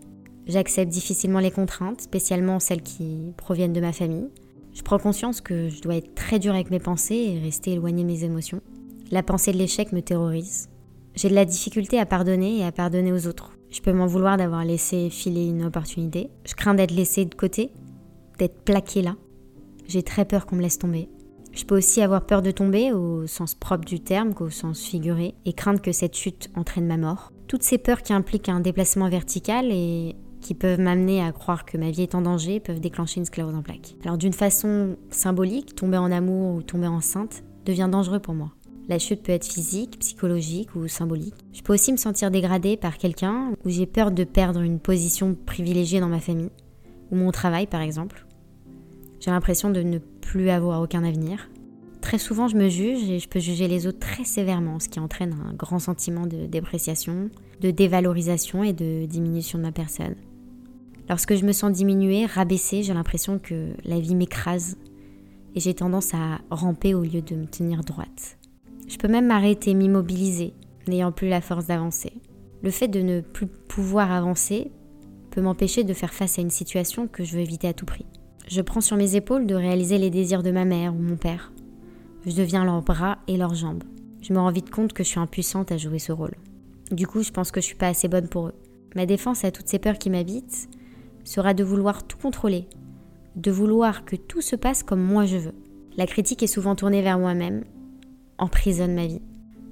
J'accepte 0.48 0.92
difficilement 0.92 1.40
les 1.40 1.50
contraintes, 1.50 2.02
spécialement 2.02 2.60
celles 2.60 2.82
qui 2.82 3.32
proviennent 3.38 3.72
de 3.72 3.80
ma 3.80 3.94
famille. 3.94 4.28
Je 4.74 4.82
prends 4.82 5.00
conscience 5.00 5.40
que 5.40 5.70
je 5.70 5.82
dois 5.82 5.96
être 5.96 6.14
très 6.14 6.40
dur 6.40 6.54
avec 6.54 6.70
mes 6.70 6.80
pensées 6.80 7.16
et 7.16 7.40
rester 7.40 7.72
éloigné 7.72 8.04
de 8.04 8.08
mes 8.08 8.26
émotions. 8.26 8.60
La 9.12 9.24
pensée 9.24 9.54
de 9.54 9.58
l'échec 9.58 9.94
me 9.94 10.02
terrorise. 10.02 10.68
J'ai 11.16 11.30
de 11.30 11.36
la 11.36 11.46
difficulté 11.46 12.00
à 12.00 12.06
pardonner 12.06 12.58
et 12.58 12.66
à 12.66 12.74
pardonner 12.74 13.14
aux 13.14 13.28
autres. 13.28 13.58
Je 13.72 13.80
peux 13.80 13.94
m'en 13.94 14.08
vouloir 14.08 14.36
d'avoir 14.36 14.66
laissé 14.66 15.10
filer 15.10 15.46
une 15.46 15.64
opportunité. 15.64 16.30
Je 16.46 16.54
crains 16.54 16.74
d'être 16.74 16.92
laissé 16.92 17.24
de 17.24 17.34
côté, 17.34 17.72
d'être 18.40 18.60
plaqué 18.66 19.02
là. 19.02 19.16
J'ai 19.88 20.04
très 20.04 20.26
peur 20.26 20.46
qu'on 20.46 20.58
me 20.58 20.62
laisse 20.62 20.80
tomber. 20.80 21.10
Je 21.54 21.66
peux 21.66 21.78
aussi 21.78 22.02
avoir 22.02 22.26
peur 22.26 22.42
de 22.42 22.52
tomber 22.52 22.92
au 22.92 23.26
sens 23.26 23.56
propre 23.56 23.86
du 23.86 24.00
terme 24.00 24.34
qu'au 24.34 24.50
sens 24.50 24.82
figuré 24.82 25.34
et 25.46 25.54
craindre 25.54 25.82
que 25.82 25.92
cette 25.92 26.16
chute 26.16 26.50
entraîne 26.56 26.86
ma 26.86 26.98
mort. 26.98 27.32
Toutes 27.48 27.64
ces 27.64 27.78
peurs 27.78 28.04
qui 28.04 28.14
impliquent 28.14 28.50
un 28.50 28.60
déplacement 28.60 29.10
vertical 29.10 29.72
et 29.72 30.16
qui 30.42 30.54
peuvent 30.54 30.80
m'amener 30.80 31.24
à 31.24 31.32
croire 31.32 31.66
que 31.66 31.78
ma 31.78 31.90
vie 31.90 32.04
est 32.04 32.16
en 32.16 32.22
danger 32.22 32.60
peuvent 32.60 32.80
déclencher 32.80 33.20
une 33.22 33.26
sclérose 33.26 33.56
en 33.56 33.64
plaques. 33.64 33.96
Alors 34.04 34.18
d'une 34.18 34.34
façon 34.34 34.98
symbolique, 35.10 35.74
tomber 35.74 35.98
en 35.98 36.12
amour 36.12 36.56
ou 36.56 36.62
tomber 36.62 36.88
enceinte 36.88 37.44
devient 37.66 37.90
dangereux 37.92 38.20
pour 38.20 38.34
moi. 38.34 38.52
La 38.90 39.00
chute 39.00 39.24
peut 39.24 39.32
être 39.32 39.48
physique, 39.48 40.00
psychologique 40.00 40.76
ou 40.76 40.88
symbolique. 40.88 41.36
Je 41.54 41.62
peux 41.62 41.74
aussi 41.74 41.92
me 41.92 41.98
sentir 41.98 42.30
dégradée 42.30 42.78
par 42.78 42.98
quelqu'un 42.98 43.54
ou 43.66 43.70
j'ai 43.70 43.86
peur 43.86 44.12
de 44.12 44.24
perdre 44.26 44.62
une 44.62 44.80
position 44.80 45.36
privilégiée 45.46 46.00
dans 46.00 46.08
ma 46.08 46.20
famille 46.20 46.52
ou 47.12 47.16
mon 47.16 47.32
travail 47.32 47.66
par 47.66 47.82
exemple. 47.82 48.27
J'ai 49.28 49.34
l'impression 49.34 49.70
de 49.70 49.82
ne 49.82 49.98
plus 49.98 50.50
avoir 50.50 50.82
aucun 50.82 51.04
avenir. 51.04 51.50
Très 52.00 52.18
souvent, 52.18 52.48
je 52.48 52.56
me 52.56 52.70
juge 52.70 53.10
et 53.10 53.20
je 53.20 53.28
peux 53.28 53.42
juger 53.42 53.68
les 53.68 53.86
autres 53.86 54.00
très 54.00 54.24
sévèrement, 54.24 54.80
ce 54.80 54.88
qui 54.88 55.02
entraîne 55.02 55.36
un 55.46 55.54
grand 55.54 55.80
sentiment 55.80 56.26
de 56.26 56.46
dépréciation, 56.46 57.30
de 57.60 57.70
dévalorisation 57.70 58.64
et 58.64 58.72
de 58.72 59.06
diminution 59.06 59.58
de 59.58 59.64
ma 59.64 59.74
personne. 59.74 60.16
Lorsque 61.10 61.36
je 61.36 61.46
me 61.46 61.52
sens 61.52 61.74
diminuée, 61.74 62.26
rabaissée, 62.26 62.84
j'ai 62.84 62.94
l'impression 62.94 63.38
que 63.38 63.74
la 63.84 64.00
vie 64.00 64.16
m'écrase 64.16 64.78
et 65.56 65.60
j'ai 65.60 65.74
tendance 65.74 66.14
à 66.14 66.40
ramper 66.50 66.94
au 66.94 67.02
lieu 67.02 67.22
de 67.22 67.36
me 67.36 67.48
tenir 67.48 67.82
droite. 67.82 68.38
Je 68.88 68.96
peux 68.96 69.10
même 69.10 69.28
m'arrêter, 69.28 69.74
m'immobiliser, 69.74 70.54
n'ayant 70.88 71.12
plus 71.12 71.28
la 71.28 71.42
force 71.42 71.66
d'avancer. 71.66 72.14
Le 72.64 72.72
fait 72.72 72.88
de 72.88 73.02
ne 73.02 73.20
plus 73.20 73.48
pouvoir 73.48 74.10
avancer 74.10 74.72
peut 75.32 75.42
m'empêcher 75.42 75.84
de 75.84 75.94
faire 75.94 76.14
face 76.14 76.40
à 76.40 76.42
une 76.42 76.50
situation 76.50 77.10
que 77.10 77.26
je 77.26 77.34
veux 77.34 77.42
éviter 77.42 77.68
à 77.68 77.74
tout 77.74 77.86
prix. 77.86 78.06
Je 78.48 78.62
prends 78.62 78.80
sur 78.80 78.96
mes 78.96 79.18
épaules 79.18 79.46
de 79.46 79.56
réaliser 79.56 79.98
les 79.98 80.10
désirs 80.10 80.42
de 80.42 80.52
ma 80.52 80.64
mère 80.64 80.96
ou 80.96 81.00
mon 81.00 81.18
père. 81.18 81.52
Je 82.26 82.34
deviens 82.34 82.64
leurs 82.64 82.82
bras 82.82 83.18
et 83.28 83.36
leurs 83.36 83.56
jambes. 83.56 83.84
Je 84.22 84.32
me 84.32 84.40
rends 84.40 84.52
vite 84.52 84.70
compte 84.70 84.94
que 84.94 85.04
je 85.04 85.10
suis 85.10 85.20
impuissante 85.20 85.74
à 85.74 85.78
jouer 85.78 86.00
ce 86.00 86.14
rôle. 86.14 86.36
Du 86.90 87.08
coup, 87.08 87.24
je 87.24 87.32
pense 87.32 87.52
que 87.52 87.60
je 87.60 87.66
suis 87.66 87.76
pas 87.76 87.90
assez 87.90 88.08
bonne 88.08 88.30
pour 88.30 88.48
eux. 88.48 88.54
Ma 88.96 89.06
défense 89.06 89.44
à 89.44 89.52
toutes 89.52 89.68
ces 89.68 89.80
peurs 89.80 89.98
qui 89.98 90.10
m'habitent, 90.10 90.70
sera 91.26 91.54
de 91.54 91.64
vouloir 91.64 92.08
tout 92.08 92.18
contrôler, 92.18 92.70
de 93.36 93.52
vouloir 93.52 94.06
que 94.06 94.16
tout 94.16 94.42
se 94.42 94.56
passe 94.56 94.82
comme 94.82 95.04
moi 95.04 95.26
je 95.26 95.36
veux. 95.36 95.56
La 95.98 96.08
critique 96.08 96.42
est 96.42 96.48
souvent 96.48 96.76
tournée 96.76 97.02
vers 97.02 97.20
moi-même, 97.20 97.66
emprisonne 98.38 98.96
ma 98.96 99.08
vie. 99.08 99.22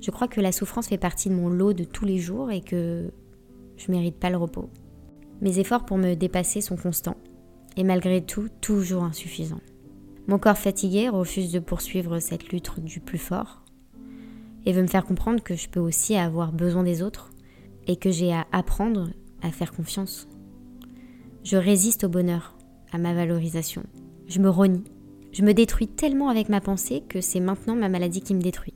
Je 0.02 0.12
crois 0.12 0.28
que 0.28 0.42
la 0.42 0.52
souffrance 0.52 0.88
fait 0.88 0.98
partie 0.98 1.30
de 1.30 1.36
mon 1.36 1.48
lot 1.48 1.72
de 1.72 1.86
tous 1.86 2.04
les 2.04 2.18
jours 2.18 2.52
et 2.52 2.60
que 2.60 3.10
je 3.78 3.90
mérite 3.90 4.18
pas 4.18 4.30
le 4.30 4.36
repos. 4.36 4.70
Mes 5.40 5.60
efforts 5.60 5.86
pour 5.86 5.98
me 5.98 6.16
dépasser 6.16 6.60
sont 6.60 6.76
constants 6.76 7.16
et 7.78 7.84
malgré 7.84 8.22
tout 8.22 8.48
toujours 8.62 9.04
insuffisants. 9.04 9.62
Mon 10.28 10.40
corps 10.40 10.58
fatigué 10.58 11.10
refuse 11.10 11.52
de 11.52 11.60
poursuivre 11.60 12.20
cette 12.20 12.52
lutte 12.52 12.80
du 12.80 13.00
plus 13.00 13.18
fort 13.18 13.62
et 14.66 14.74
veut 14.74 14.82
me 14.82 14.88
faire 14.88 15.06
comprendre 15.06 15.44
que 15.44 15.56
je 15.56 15.70
peux 15.70 15.80
aussi 15.80 16.16
avoir 16.16 16.52
besoin 16.52 16.84
des 16.84 17.04
autres 17.04 17.32
et 17.88 17.96
que 17.96 18.10
j'ai 18.10 18.34
à 18.34 18.48
apprendre 18.52 19.10
à 19.42 19.52
faire 19.52 19.72
confiance. 19.72 20.28
Je 21.44 21.58
résiste 21.58 22.06
au 22.06 22.10
bonheur, 22.10 22.58
à 22.92 22.98
ma 22.98 23.14
valorisation. 23.14 23.84
Je 24.28 24.40
me 24.40 24.50
renie. 24.50 24.84
Je 25.32 25.44
me 25.44 25.54
détruis 25.54 25.88
tellement 25.88 26.30
avec 26.30 26.50
ma 26.50 26.62
pensée 26.62 27.04
que 27.08 27.22
c'est 27.22 27.40
maintenant 27.40 27.76
ma 27.76 27.90
maladie 27.90 28.22
qui 28.22 28.34
me 28.34 28.42
détruit. 28.42 28.74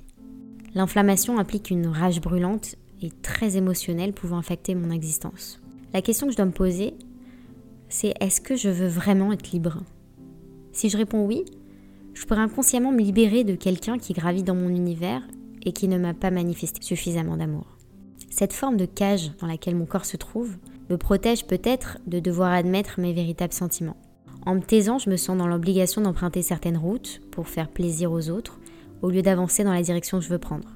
L'inflammation 0.75 1.39
implique 1.39 1.71
une 1.71 1.87
rage 1.87 2.21
brûlante 2.21 2.75
et 3.01 3.09
très 3.09 3.57
émotionnelle 3.57 4.13
pouvant 4.13 4.37
affecter 4.37 4.75
mon 4.75 4.91
existence. 4.91 5.59
La 5.93 6.03
question 6.03 6.27
que 6.27 6.33
je 6.33 6.37
dois 6.37 6.45
me 6.45 6.51
poser, 6.51 6.93
c'est 7.89 8.13
est-ce 8.19 8.39
que 8.39 8.55
je 8.55 8.69
veux 8.69 8.87
vraiment 8.87 9.33
être 9.33 9.51
libre? 9.51 9.83
Si 10.71 10.89
je 10.89 10.97
réponds 10.97 11.25
oui, 11.25 11.43
je 12.13 12.25
pourrais 12.25 12.41
inconsciemment 12.41 12.91
me 12.91 13.01
libérer 13.01 13.43
de 13.43 13.55
quelqu'un 13.55 13.97
qui 13.97 14.13
gravit 14.13 14.43
dans 14.43 14.55
mon 14.55 14.69
univers 14.69 15.23
et 15.63 15.73
qui 15.73 15.87
ne 15.87 15.97
m'a 15.97 16.13
pas 16.13 16.31
manifesté 16.31 16.81
suffisamment 16.81 17.37
d'amour. 17.37 17.77
Cette 18.29 18.53
forme 18.53 18.77
de 18.77 18.85
cage 18.85 19.31
dans 19.39 19.47
laquelle 19.47 19.75
mon 19.75 19.85
corps 19.85 20.05
se 20.05 20.17
trouve 20.17 20.55
me 20.89 20.97
protège 20.97 21.45
peut-être 21.45 21.97
de 22.07 22.19
devoir 22.19 22.51
admettre 22.51 22.99
mes 22.99 23.13
véritables 23.13 23.53
sentiments. 23.53 23.97
En 24.45 24.55
me 24.55 24.61
taisant, 24.61 24.99
je 24.99 25.09
me 25.09 25.17
sens 25.17 25.37
dans 25.37 25.47
l'obligation 25.47 26.01
d'emprunter 26.01 26.41
certaines 26.41 26.77
routes 26.77 27.21
pour 27.31 27.47
faire 27.47 27.69
plaisir 27.69 28.11
aux 28.11 28.29
autres, 28.29 28.59
au 29.01 29.09
lieu 29.09 29.21
d'avancer 29.21 29.63
dans 29.63 29.73
la 29.73 29.81
direction 29.81 30.19
que 30.19 30.25
je 30.25 30.29
veux 30.29 30.39
prendre. 30.39 30.69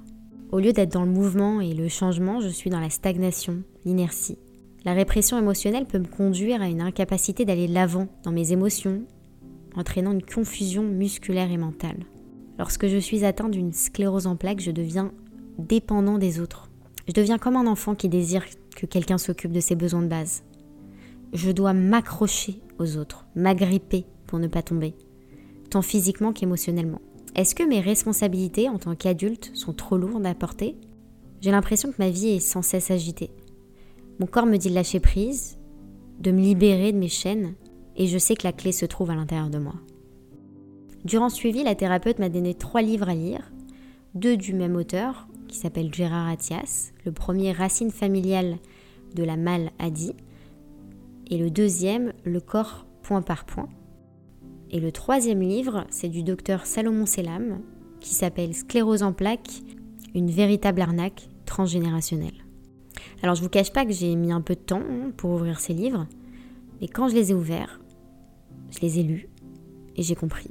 Au 0.52 0.60
lieu 0.60 0.74
d'être 0.74 0.92
dans 0.92 1.06
le 1.06 1.12
mouvement 1.12 1.62
et 1.62 1.74
le 1.74 1.88
changement, 1.88 2.42
je 2.42 2.50
suis 2.50 2.70
dans 2.70 2.80
la 2.80 2.90
stagnation, 2.90 3.64
l'inertie. 3.86 4.38
La 4.86 4.94
répression 4.94 5.38
émotionnelle 5.38 5.86
peut 5.86 6.00
me 6.00 6.08
conduire 6.08 6.62
à 6.62 6.68
une 6.68 6.82
incapacité 6.82 7.46
d'aller 7.46 7.68
l'avant 7.68 8.08
dans 8.24 8.32
mes 8.32 8.52
émotions, 8.52 9.04
entraînant 9.76 10.12
une 10.12 10.24
confusion 10.24 10.84
musculaire 10.84 11.52
et 11.52 11.58
mentale. 11.58 12.06
Lorsque 12.60 12.88
je 12.88 12.98
suis 12.98 13.24
atteint 13.24 13.50
d'une 13.50 13.72
sclérose 13.72 14.28
en 14.28 14.36
plaques, 14.36 14.60
je 14.60 14.72
deviens 14.72 15.12
dépendant 15.58 16.18
des 16.18 16.40
autres. 16.42 16.70
Je 17.08 17.14
deviens 17.14 17.38
comme 17.38 17.56
un 17.56 17.68
enfant 17.68 17.96
qui 17.96 18.10
désire 18.10 18.44
que 18.76 18.86
quelqu'un 18.86 19.18
s'occupe 19.18 19.54
de 19.54 19.60
ses 19.62 19.76
besoins 19.76 20.02
de 20.02 20.08
base. 20.08 20.44
Je 21.32 21.52
dois 21.52 21.74
m'accrocher 21.74 22.60
aux 22.78 22.98
autres, 22.98 23.26
m'agripper 23.36 24.06
pour 24.28 24.40
ne 24.40 24.48
pas 24.48 24.62
tomber, 24.62 24.96
tant 25.70 25.82
physiquement 25.82 26.34
qu'émotionnellement. 26.34 27.02
Est-ce 27.36 27.56
que 27.56 27.64
mes 27.64 27.80
responsabilités 27.80 28.70
en 28.70 28.78
tant 28.78 28.96
qu'adulte 28.96 29.52
sont 29.54 29.74
trop 29.74 29.98
lourdes 29.98 30.26
à 30.26 30.36
porter? 30.36 30.76
J'ai 31.42 31.52
l'impression 31.52 31.92
que 31.92 31.98
ma 32.00 32.10
vie 32.10 32.30
est 32.30 32.40
sans 32.40 32.62
cesse 32.62 32.92
agitée. 32.92 33.32
Mon 34.20 34.28
corps 34.28 34.46
me 34.46 34.58
dit 34.58 34.70
de 34.70 34.76
lâcher 34.76 35.00
prise, 35.00 35.58
de 36.20 36.32
me 36.32 36.42
libérer 36.42 36.92
de 36.92 36.98
mes 36.98 37.08
chaînes, 37.08 37.56
et 37.96 38.08
je 38.08 38.18
sais 38.18 38.36
que 38.36 38.44
la 38.44 38.54
clé 38.54 38.72
se 38.72 38.86
trouve 38.86 39.12
à 39.12 39.16
l'intérieur 39.16 39.50
de 39.50 39.58
moi. 39.58 39.76
Durant 41.06 41.30
ce 41.30 41.36
suivi, 41.36 41.64
la 41.64 41.76
thérapeute 41.76 42.20
m'a 42.20 42.30
donné 42.30 42.54
trois 42.54 42.82
livres 42.82 43.10
à 43.10 43.16
lire, 43.16 43.52
deux 44.16 44.38
du 44.38 44.54
même 44.54 44.76
auteur, 44.76 45.28
qui 45.48 45.58
s'appelle 45.58 45.94
Gérard 45.94 46.30
Attias, 46.30 46.92
le 47.06 47.12
premier 47.12 47.52
Racine 47.52 47.92
familiale 47.92 48.58
de 49.16 49.24
la 49.24 49.38
maladie, 49.38 50.14
et 51.30 51.38
le 51.38 51.50
deuxième 51.50 52.14
Le 52.24 52.40
corps 52.40 52.86
point 53.02 53.22
par 53.22 53.46
point. 53.46 53.70
Et 54.72 54.80
le 54.80 54.92
troisième 54.92 55.42
livre, 55.42 55.86
c'est 55.90 56.10
du 56.10 56.24
docteur 56.24 56.66
Salomon 56.66 57.06
Selam, 57.06 57.62
qui 58.00 58.14
s'appelle 58.14 58.54
Sclérose 58.54 59.04
en 59.04 59.14
plaques, 59.14 59.62
une 60.16 60.32
véritable 60.32 60.82
arnaque 60.82 61.30
transgénérationnelle. 61.46 62.43
Alors 63.22 63.36
je 63.36 63.42
vous 63.42 63.50
cache 63.50 63.72
pas 63.72 63.86
que 63.86 63.92
j'ai 63.92 64.16
mis 64.16 64.32
un 64.32 64.42
peu 64.42 64.56
de 64.56 64.60
temps 64.60 64.84
pour 65.18 65.32
ouvrir 65.32 65.60
ces 65.60 65.74
livres, 65.74 66.08
mais 66.82 66.88
quand 66.88 67.08
je 67.08 67.16
les 67.16 67.32
ai 67.32 67.34
ouverts, 67.34 67.80
je 68.72 68.80
les 68.82 69.00
ai 69.00 69.04
lus 69.04 69.30
et 69.96 70.04
j'ai 70.04 70.16
compris. 70.16 70.50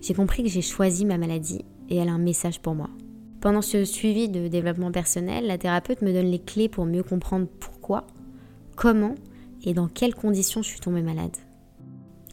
J'ai 0.00 0.14
compris 0.14 0.42
que 0.42 0.48
j'ai 0.48 0.62
choisi 0.62 1.04
ma 1.04 1.18
maladie 1.18 1.64
et 1.88 1.96
elle 1.96 2.08
a 2.08 2.12
un 2.12 2.18
message 2.18 2.60
pour 2.60 2.74
moi. 2.74 2.90
Pendant 3.40 3.62
ce 3.62 3.84
suivi 3.84 4.28
de 4.28 4.48
développement 4.48 4.92
personnel, 4.92 5.46
la 5.46 5.58
thérapeute 5.58 6.02
me 6.02 6.12
donne 6.12 6.30
les 6.30 6.38
clés 6.38 6.68
pour 6.68 6.86
mieux 6.86 7.02
comprendre 7.02 7.46
pourquoi, 7.60 8.06
comment 8.76 9.14
et 9.64 9.74
dans 9.74 9.88
quelles 9.88 10.14
conditions 10.14 10.62
je 10.62 10.68
suis 10.68 10.80
tombée 10.80 11.02
malade. 11.02 11.36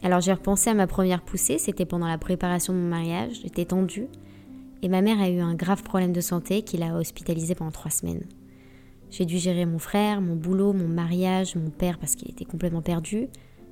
Alors 0.02 0.20
j'ai 0.20 0.32
repensé 0.32 0.70
à 0.70 0.74
ma 0.74 0.86
première 0.86 1.22
poussée, 1.22 1.58
c'était 1.58 1.84
pendant 1.84 2.06
la 2.06 2.18
préparation 2.18 2.72
de 2.72 2.78
mon 2.78 2.88
mariage, 2.88 3.40
j'étais 3.42 3.66
tendue 3.66 4.06
et 4.82 4.88
ma 4.88 5.02
mère 5.02 5.20
a 5.20 5.28
eu 5.28 5.40
un 5.40 5.54
grave 5.54 5.82
problème 5.82 6.12
de 6.12 6.20
santé 6.20 6.62
qui 6.62 6.76
l'a 6.78 6.94
hospitalisée 6.96 7.54
pendant 7.54 7.70
trois 7.70 7.90
semaines. 7.90 8.24
J'ai 9.10 9.24
dû 9.24 9.38
gérer 9.38 9.66
mon 9.66 9.78
frère, 9.78 10.20
mon 10.20 10.36
boulot, 10.36 10.72
mon 10.72 10.88
mariage, 10.88 11.56
mon 11.56 11.70
père 11.70 11.98
parce 11.98 12.14
qu'il 12.14 12.30
était 12.30 12.44
complètement 12.44 12.82
perdu, 12.82 13.28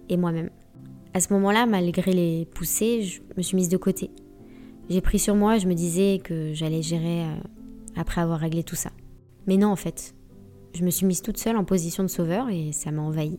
et 0.08 0.16
moi-même. 0.16 0.50
À 1.14 1.20
ce 1.20 1.32
moment-là, 1.32 1.66
malgré 1.66 2.12
les 2.12 2.46
poussées, 2.46 3.02
je 3.02 3.20
me 3.36 3.42
suis 3.42 3.56
mise 3.56 3.68
de 3.68 3.76
côté. 3.76 4.10
J'ai 4.88 5.00
pris 5.00 5.18
sur 5.18 5.34
moi, 5.34 5.58
je 5.58 5.66
me 5.66 5.74
disais 5.74 6.20
que 6.22 6.52
j'allais 6.54 6.82
gérer 6.82 7.24
euh, 7.24 7.36
après 7.96 8.20
avoir 8.20 8.40
réglé 8.40 8.62
tout 8.62 8.76
ça. 8.76 8.90
Mais 9.46 9.56
non, 9.56 9.68
en 9.68 9.76
fait. 9.76 10.14
Je 10.74 10.84
me 10.84 10.90
suis 10.90 11.06
mise 11.06 11.22
toute 11.22 11.38
seule 11.38 11.56
en 11.56 11.64
position 11.64 12.02
de 12.02 12.08
sauveur 12.08 12.50
et 12.50 12.72
ça 12.72 12.90
m'a 12.90 13.02
envahi. 13.02 13.38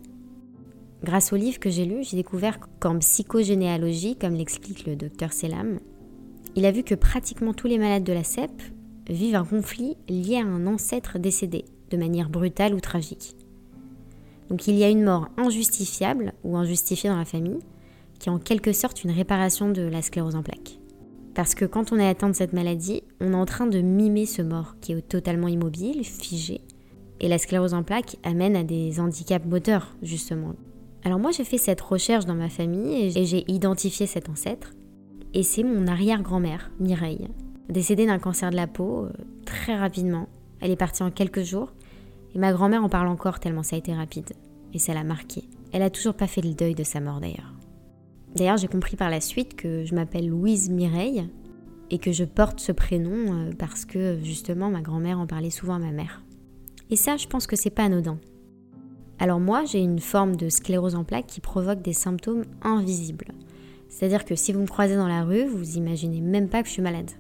Grâce 1.04 1.32
au 1.32 1.36
livre 1.38 1.60
que 1.60 1.70
j'ai 1.70 1.86
lu, 1.86 2.04
j'ai 2.04 2.18
découvert 2.18 2.60
qu'en 2.80 2.98
psychogénéalogie, 3.00 4.16
comme 4.16 4.34
l'explique 4.34 4.86
le 4.86 4.96
docteur 4.96 5.32
Selam, 5.32 5.80
il 6.56 6.66
a 6.66 6.72
vu 6.72 6.84
que 6.84 6.96
pratiquement 6.96 7.54
tous 7.54 7.68
les 7.68 7.78
malades 7.78 8.04
de 8.04 8.14
la 8.14 8.24
CEP 8.24 8.52
vivent 9.10 9.36
un 9.36 9.46
conflit 9.46 9.96
lié 10.10 10.38
à 10.38 10.46
un 10.46 10.68
ancêtre 10.68 11.18
décédé, 11.18 11.66
de 11.90 11.98
manière 11.98 12.30
brutale 12.30 12.74
ou 12.74 12.80
tragique. 12.80 13.36
Donc 14.50 14.68
il 14.68 14.76
y 14.76 14.84
a 14.84 14.90
une 14.90 15.04
mort 15.04 15.28
injustifiable 15.38 16.34
ou 16.44 16.58
injustifiée 16.58 17.10
dans 17.10 17.18
la 17.18 17.26
famille, 17.26 17.60
qui 18.20 18.30
est 18.30 18.32
en 18.32 18.40
quelque 18.40 18.74
sorte 18.74 19.04
une 19.04 19.12
réparation 19.12 19.70
de 19.70 19.82
la 19.82 20.02
sclérose 20.02 20.36
en 20.36 20.44
plaques. 20.44 20.80
Parce 21.36 21.56
que 21.56 21.66
quand 21.66 21.92
on 21.92 22.00
est 22.00 22.08
atteint 22.08 22.30
de 22.30 22.36
cette 22.36 22.54
maladie, 22.54 23.04
on 23.22 23.32
est 23.32 23.36
en 23.36 23.46
train 23.46 23.68
de 23.68 23.80
mimer 23.80 24.26
ce 24.26 24.42
mort 24.42 24.76
qui 24.82 24.92
est 24.92 25.08
totalement 25.08 25.48
immobile, 25.48 26.04
figé. 26.04 26.62
Et 27.20 27.28
la 27.28 27.38
sclérose 27.38 27.74
en 27.74 27.84
plaques 27.84 28.18
amène 28.24 28.56
à 28.56 28.64
des 28.64 29.00
handicaps 29.00 29.46
moteurs, 29.46 29.96
justement. 30.02 30.54
Alors 31.04 31.20
moi 31.20 31.32
j'ai 31.32 31.44
fait 31.44 31.58
cette 31.58 31.82
recherche 31.82 32.26
dans 32.26 32.36
ma 32.36 32.50
famille 32.50 32.94
et 33.18 33.26
j'ai 33.26 33.50
identifié 33.50 34.06
cet 34.06 34.30
ancêtre. 34.30 34.74
Et 35.34 35.44
c'est 35.44 35.64
mon 35.64 35.88
arrière-grand-mère, 35.88 36.72
Mireille, 36.80 37.28
décédée 37.70 38.06
d'un 38.06 38.20
cancer 38.20 38.50
de 38.50 38.56
la 38.56 38.68
peau 38.68 39.06
euh, 39.06 39.12
très 39.46 39.78
rapidement. 39.78 40.28
Elle 40.60 40.72
est 40.72 40.76
partie 40.76 41.04
en 41.04 41.12
quelques 41.12 41.44
jours. 41.44 41.72
Et 42.36 42.40
ma 42.40 42.52
grand-mère 42.52 42.84
en 42.84 42.90
parle 42.90 43.08
encore 43.08 43.40
tellement 43.40 43.64
ça 43.64 43.76
a 43.76 43.80
été 43.80 43.94
rapide. 43.94 44.34
Et 44.74 44.80
ça 44.80 44.94
l'a 44.94 45.04
marquée. 45.04 45.44
Elle 45.72 45.82
a 45.82 45.90
toujours 45.90 46.14
pas 46.14 46.28
fait 46.28 46.42
le 46.42 46.54
deuil 46.54 46.76
de 46.76 46.84
sa 46.84 47.00
mort 47.00 47.20
d'ailleurs. 47.20 47.54
D'ailleurs, 48.36 48.58
j'ai 48.58 48.68
compris 48.68 48.96
par 48.96 49.10
la 49.10 49.22
suite 49.22 49.56
que 49.56 49.84
je 49.86 49.96
m'appelle 49.96 50.28
Louise 50.28 50.70
Mireille 50.70 51.28
et 51.90 51.98
que 51.98 52.12
je 52.12 52.24
porte 52.24 52.60
ce 52.60 52.72
prénom 52.72 53.34
euh, 53.34 53.52
parce 53.58 53.86
que 53.86 54.20
justement 54.24 54.70
ma 54.70 54.82
grand-mère 54.82 55.20
en 55.20 55.26
parlait 55.26 55.50
souvent 55.50 55.76
à 55.76 55.80
ma 55.80 55.92
mère. 55.92 56.22
Et 56.92 56.96
ça, 56.96 57.18
je 57.18 57.28
pense 57.28 57.48
que 57.48 57.56
c'est 57.56 57.70
pas 57.70 57.84
anodin. 57.84 58.20
Alors 59.20 59.40
moi, 59.40 59.66
j'ai 59.66 59.80
une 59.80 60.00
forme 60.00 60.36
de 60.36 60.50
sclérose 60.50 60.96
en 60.96 61.04
plaques 61.04 61.28
qui 61.28 61.42
provoque 61.42 61.82
des 61.82 61.94
symptômes 61.94 62.46
invisibles. 62.62 63.34
C'est-à-dire 63.90 64.24
que 64.24 64.36
si 64.36 64.54
vous 64.54 64.62
me 64.62 64.68
croisez 64.68 64.96
dans 64.96 65.08
la 65.08 65.24
rue, 65.24 65.46
vous 65.46 65.78
imaginez 65.78 66.22
même 66.22 66.48
pas 66.48 66.62
que 66.62 66.68
je 66.68 66.74
suis 66.74 66.82
malade. 66.82 67.12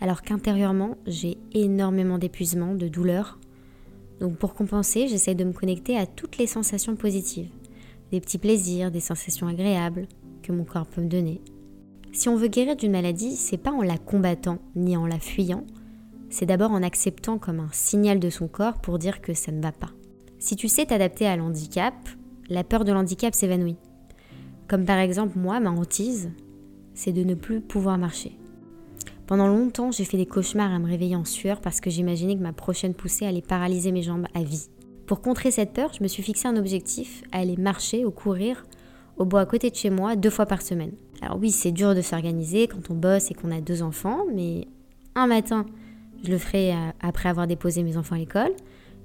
Alors 0.00 0.22
qu'intérieurement, 0.22 0.96
j'ai 1.06 1.38
énormément 1.52 2.18
d'épuisement, 2.18 2.74
de 2.74 2.88
douleur. 2.88 3.38
Donc 4.20 4.36
pour 4.36 4.54
compenser, 4.54 5.08
j'essaie 5.08 5.34
de 5.34 5.44
me 5.44 5.52
connecter 5.52 5.96
à 5.96 6.06
toutes 6.06 6.38
les 6.38 6.46
sensations 6.46 6.96
positives 6.96 7.50
des 8.14 8.20
petits 8.20 8.38
plaisirs, 8.38 8.92
des 8.92 9.00
sensations 9.00 9.48
agréables 9.48 10.06
que 10.42 10.52
mon 10.52 10.62
corps 10.62 10.86
peut 10.86 11.00
me 11.00 11.08
donner. 11.08 11.40
Si 12.12 12.28
on 12.28 12.36
veut 12.36 12.46
guérir 12.46 12.76
d'une 12.76 12.92
maladie, 12.92 13.34
c'est 13.34 13.56
pas 13.56 13.72
en 13.72 13.82
la 13.82 13.98
combattant 13.98 14.58
ni 14.76 14.96
en 14.96 15.06
la 15.06 15.18
fuyant, 15.18 15.64
c'est 16.30 16.46
d'abord 16.46 16.70
en 16.70 16.84
acceptant 16.84 17.38
comme 17.38 17.58
un 17.58 17.70
signal 17.72 18.20
de 18.20 18.30
son 18.30 18.46
corps 18.46 18.80
pour 18.80 19.00
dire 19.00 19.20
que 19.20 19.34
ça 19.34 19.50
ne 19.50 19.60
va 19.60 19.72
pas. 19.72 19.90
Si 20.38 20.54
tu 20.54 20.68
sais 20.68 20.86
t'adapter 20.86 21.26
à 21.26 21.36
l'handicap, 21.36 21.94
la 22.48 22.62
peur 22.62 22.84
de 22.84 22.92
l'handicap 22.92 23.34
s'évanouit. 23.34 23.78
Comme 24.68 24.84
par 24.84 24.98
exemple 24.98 25.38
moi, 25.38 25.58
ma 25.58 25.70
hantise, 25.70 26.30
c'est 26.94 27.12
de 27.12 27.24
ne 27.24 27.34
plus 27.34 27.60
pouvoir 27.60 27.98
marcher. 27.98 28.38
Pendant 29.26 29.48
longtemps, 29.48 29.90
j'ai 29.90 30.04
fait 30.04 30.18
des 30.18 30.26
cauchemars 30.26 30.72
à 30.72 30.78
me 30.78 30.86
réveiller 30.86 31.16
en 31.16 31.24
sueur 31.24 31.60
parce 31.60 31.80
que 31.80 31.88
j'imaginais 31.88 32.36
que 32.36 32.42
ma 32.42 32.52
prochaine 32.52 32.94
poussée 32.94 33.24
allait 33.24 33.40
paralyser 33.40 33.90
mes 33.90 34.02
jambes 34.02 34.26
à 34.34 34.42
vie. 34.42 34.68
Pour 35.06 35.22
contrer 35.22 35.50
cette 35.50 35.72
peur, 35.72 35.92
je 35.96 36.02
me 36.02 36.08
suis 36.08 36.22
fixé 36.22 36.46
un 36.46 36.56
objectif, 36.56 37.22
aller 37.32 37.56
marcher 37.56 38.04
ou 38.04 38.10
courir 38.10 38.64
au 39.16 39.24
bois 39.24 39.40
à 39.40 39.46
côté 39.46 39.70
de 39.70 39.74
chez 39.74 39.90
moi 39.90 40.16
deux 40.16 40.30
fois 40.30 40.44
par 40.44 40.60
semaine. 40.60 40.92
Alors 41.22 41.38
oui, 41.38 41.50
c'est 41.50 41.72
dur 41.72 41.94
de 41.94 42.02
s'organiser 42.02 42.66
quand 42.66 42.90
on 42.90 42.94
bosse 42.94 43.30
et 43.30 43.34
qu'on 43.34 43.50
a 43.50 43.60
deux 43.60 43.82
enfants, 43.82 44.24
mais 44.34 44.66
un 45.14 45.26
matin, 45.26 45.64
je 46.22 46.30
le 46.30 46.38
ferai 46.38 46.72
euh, 46.72 46.90
après 47.00 47.28
avoir 47.28 47.46
déposé 47.46 47.82
mes 47.82 47.96
enfants 47.96 48.16
à 48.16 48.18
l'école, 48.18 48.52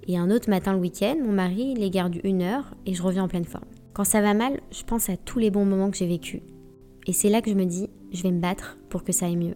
et 0.07 0.17
un 0.17 0.31
autre 0.31 0.49
matin 0.49 0.73
le 0.73 0.79
week-end, 0.79 1.15
mon 1.23 1.31
mari 1.31 1.75
les 1.75 1.89
garde 1.89 2.19
une 2.23 2.41
heure 2.41 2.75
et 2.85 2.93
je 2.93 3.03
reviens 3.03 3.23
en 3.23 3.27
pleine 3.27 3.45
forme. 3.45 3.65
Quand 3.93 4.03
ça 4.03 4.21
va 4.21 4.33
mal, 4.33 4.59
je 4.71 4.83
pense 4.83 5.09
à 5.09 5.17
tous 5.17 5.39
les 5.39 5.51
bons 5.51 5.65
moments 5.65 5.91
que 5.91 5.97
j'ai 5.97 6.07
vécus. 6.07 6.41
Et 7.07 7.13
c'est 7.13 7.29
là 7.29 7.41
que 7.41 7.51
je 7.51 7.55
me 7.55 7.65
dis, 7.65 7.89
je 8.11 8.23
vais 8.23 8.31
me 8.31 8.41
battre 8.41 8.77
pour 8.89 9.03
que 9.03 9.11
ça 9.11 9.27
aille 9.27 9.37
mieux. 9.37 9.55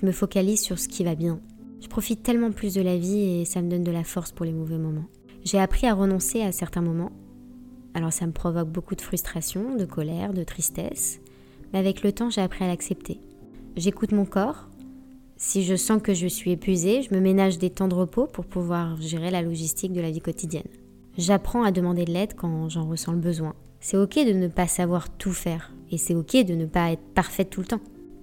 Je 0.00 0.06
me 0.06 0.12
focalise 0.12 0.62
sur 0.62 0.78
ce 0.78 0.88
qui 0.88 1.04
va 1.04 1.14
bien. 1.14 1.40
Je 1.82 1.88
profite 1.88 2.22
tellement 2.22 2.52
plus 2.52 2.72
de 2.72 2.80
la 2.80 2.96
vie 2.96 3.40
et 3.40 3.44
ça 3.44 3.60
me 3.60 3.68
donne 3.68 3.84
de 3.84 3.90
la 3.90 4.04
force 4.04 4.32
pour 4.32 4.46
les 4.46 4.52
mauvais 4.52 4.78
moments. 4.78 5.04
J'ai 5.44 5.58
appris 5.58 5.86
à 5.86 5.94
renoncer 5.94 6.40
à 6.42 6.52
certains 6.52 6.80
moments. 6.80 7.12
Alors 7.92 8.12
ça 8.12 8.26
me 8.26 8.32
provoque 8.32 8.70
beaucoup 8.70 8.94
de 8.94 9.02
frustration, 9.02 9.76
de 9.76 9.84
colère, 9.84 10.32
de 10.32 10.42
tristesse, 10.42 11.20
mais 11.72 11.78
avec 11.78 12.02
le 12.02 12.12
temps 12.12 12.30
j'ai 12.30 12.40
appris 12.40 12.64
à 12.64 12.68
l'accepter. 12.68 13.20
J'écoute 13.76 14.12
mon 14.12 14.24
corps. 14.24 14.68
Si 15.36 15.64
je 15.64 15.76
sens 15.76 16.00
que 16.00 16.14
je 16.14 16.26
suis 16.26 16.52
épuisée, 16.52 17.02
je 17.02 17.14
me 17.14 17.20
ménage 17.20 17.58
des 17.58 17.70
temps 17.70 17.88
de 17.88 17.94
repos 17.94 18.26
pour 18.26 18.46
pouvoir 18.46 18.98
gérer 19.00 19.30
la 19.30 19.42
logistique 19.42 19.92
de 19.92 20.00
la 20.00 20.10
vie 20.10 20.20
quotidienne. 20.20 20.68
J'apprends 21.18 21.62
à 21.62 21.72
demander 21.72 22.04
de 22.06 22.12
l'aide 22.12 22.34
quand 22.36 22.70
j'en 22.70 22.88
ressens 22.88 23.12
le 23.12 23.18
besoin. 23.18 23.54
C'est 23.80 23.96
ok 23.98 24.14
de 24.14 24.32
ne 24.32 24.48
pas 24.48 24.66
savoir 24.66 25.10
tout 25.10 25.32
faire 25.32 25.72
et 25.90 25.98
c'est 25.98 26.14
ok 26.14 26.44
de 26.44 26.54
ne 26.54 26.66
pas 26.66 26.92
être 26.92 27.04
parfaite 27.14 27.50
tout 27.50 27.60
le 27.60 27.66
temps. 27.66 27.80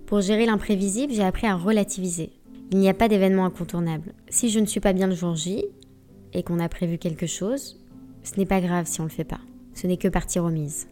Pour 0.08 0.22
gérer 0.22 0.46
l'imprévisible, 0.46 1.12
j'ai 1.12 1.24
appris 1.24 1.48
à 1.48 1.56
relativiser. 1.58 2.32
Il 2.72 2.78
n'y 2.78 2.88
a 2.88 2.94
pas 2.94 3.10
d'événement 3.10 3.44
incontournable. 3.44 4.14
Si 4.30 4.50
je 4.50 4.60
ne 4.60 4.66
suis 4.66 4.80
pas 4.80 4.94
bien 4.94 5.08
le 5.08 5.16
jour 5.16 5.36
J, 5.36 5.66
et 6.32 6.44
qu'on 6.44 6.60
a 6.60 6.70
prévu 6.70 6.98
quelque 6.98 7.28
chose, 7.28 7.78
ce 8.24 8.40
n'est 8.40 8.46
pas 8.46 8.62
grave 8.62 8.86
si 8.88 9.02
on 9.02 9.04
ne 9.04 9.10
le 9.10 9.14
fait 9.14 9.26
pas. 9.26 9.42
Ce 9.74 9.86
n'est 9.86 9.98
que 9.98 10.08
partie 10.08 10.40
remise. 10.40 10.88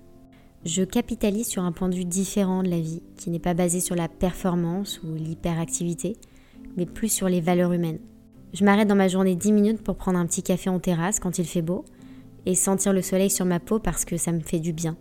Je 0.65 0.83
capitalise 0.83 1.47
sur 1.47 1.63
un 1.63 1.71
point 1.71 1.87
de 1.87 1.95
vue 1.95 2.03
différent 2.03 2.61
de 2.61 2.69
la 2.69 2.81
vie, 2.81 3.03
qui 3.15 3.29
n'est 3.29 3.39
pas 3.39 3.53
basé 3.53 3.79
sur 3.79 3.95
la 3.95 4.09
performance 4.09 5.01
ou 5.01 5.15
l'hyperactivité, 5.15 6.17
mais 6.75 6.85
plus 6.85 7.09
sur 7.09 7.29
les 7.29 7.39
valeurs 7.39 7.71
humaines. 7.71 8.01
Je 8.53 8.65
m'arrête 8.65 8.89
dans 8.89 8.95
ma 8.95 9.07
journée 9.07 9.37
10 9.37 9.53
minutes 9.53 9.81
pour 9.81 9.95
prendre 9.95 10.19
un 10.19 10.25
petit 10.25 10.43
café 10.43 10.69
en 10.69 10.79
terrasse 10.79 11.21
quand 11.21 11.39
il 11.39 11.45
fait 11.45 11.61
beau 11.61 11.85
et 12.45 12.53
sentir 12.53 12.91
le 12.91 13.01
soleil 13.01 13.29
sur 13.29 13.45
ma 13.45 13.61
peau 13.61 13.79
parce 13.79 14.03
que 14.03 14.17
ça 14.17 14.33
me 14.33 14.41
fait 14.41 14.59
du 14.59 14.73
bien. 14.73 14.97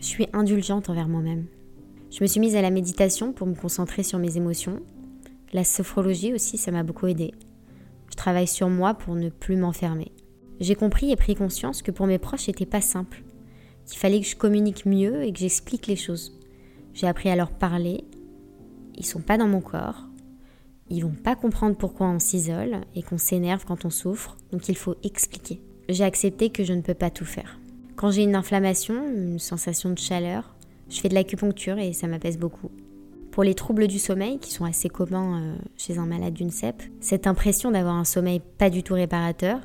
Je 0.00 0.06
suis 0.06 0.26
indulgente 0.34 0.90
envers 0.90 1.08
moi-même. 1.08 1.46
Je 2.10 2.22
me 2.22 2.26
suis 2.26 2.40
mise 2.40 2.56
à 2.56 2.62
la 2.62 2.70
méditation 2.70 3.32
pour 3.32 3.46
me 3.46 3.54
concentrer 3.54 4.02
sur 4.02 4.18
mes 4.18 4.38
émotions. 4.38 4.80
La 5.52 5.62
sophrologie 5.62 6.32
aussi, 6.32 6.56
ça 6.56 6.70
m'a 6.70 6.82
beaucoup 6.82 7.06
aidé. 7.06 7.32
Je 8.10 8.16
travaille 8.16 8.46
sur 8.46 8.70
moi 8.70 8.94
pour 8.94 9.14
ne 9.14 9.28
plus 9.28 9.56
m'enfermer. 9.56 10.12
J'ai 10.58 10.74
compris 10.74 11.12
et 11.12 11.16
pris 11.16 11.34
conscience 11.34 11.82
que 11.82 11.90
pour 11.90 12.06
mes 12.06 12.18
proches, 12.18 12.44
c'était 12.46 12.66
pas 12.66 12.80
simple. 12.80 13.22
Qu'il 13.86 13.98
fallait 13.98 14.20
que 14.20 14.26
je 14.26 14.36
communique 14.36 14.86
mieux 14.86 15.22
et 15.22 15.32
que 15.32 15.38
j'explique 15.38 15.86
les 15.86 15.96
choses. 15.96 16.38
J'ai 16.94 17.06
appris 17.06 17.28
à 17.28 17.36
leur 17.36 17.50
parler. 17.50 18.04
Ils 18.96 19.06
sont 19.06 19.20
pas 19.20 19.38
dans 19.38 19.46
mon 19.46 19.60
corps. 19.60 20.06
Ils 20.90 21.02
vont 21.02 21.12
pas 21.12 21.36
comprendre 21.36 21.76
pourquoi 21.76 22.08
on 22.08 22.18
s'isole 22.18 22.80
et 22.94 23.02
qu'on 23.02 23.18
s'énerve 23.18 23.66
quand 23.66 23.84
on 23.84 23.90
souffre, 23.90 24.38
donc 24.50 24.68
il 24.70 24.76
faut 24.76 24.96
expliquer. 25.02 25.60
J'ai 25.90 26.04
accepté 26.04 26.48
que 26.48 26.64
je 26.64 26.72
ne 26.72 26.80
peux 26.80 26.94
pas 26.94 27.10
tout 27.10 27.26
faire. 27.26 27.60
Quand 27.96 28.10
j'ai 28.10 28.22
une 28.22 28.34
inflammation, 28.34 28.94
une 29.14 29.38
sensation 29.38 29.90
de 29.90 29.98
chaleur, 29.98 30.54
je 30.88 31.00
fais 31.00 31.08
de 31.08 31.14
l'acupuncture 31.14 31.78
et 31.78 31.92
ça 31.92 32.06
m'apaise 32.06 32.38
beaucoup. 32.38 32.70
Pour 33.30 33.44
les 33.44 33.54
troubles 33.54 33.86
du 33.86 33.98
sommeil, 33.98 34.38
qui 34.38 34.52
sont 34.52 34.64
assez 34.64 34.88
communs 34.88 35.40
euh, 35.40 35.56
chez 35.76 35.98
un 35.98 36.06
malade 36.06 36.34
d'une 36.34 36.50
CEP, 36.50 36.82
cette 37.00 37.26
impression 37.26 37.70
d'avoir 37.70 37.94
un 37.94 38.04
sommeil 38.04 38.40
pas 38.58 38.70
du 38.70 38.82
tout 38.82 38.94
réparateur, 38.94 39.60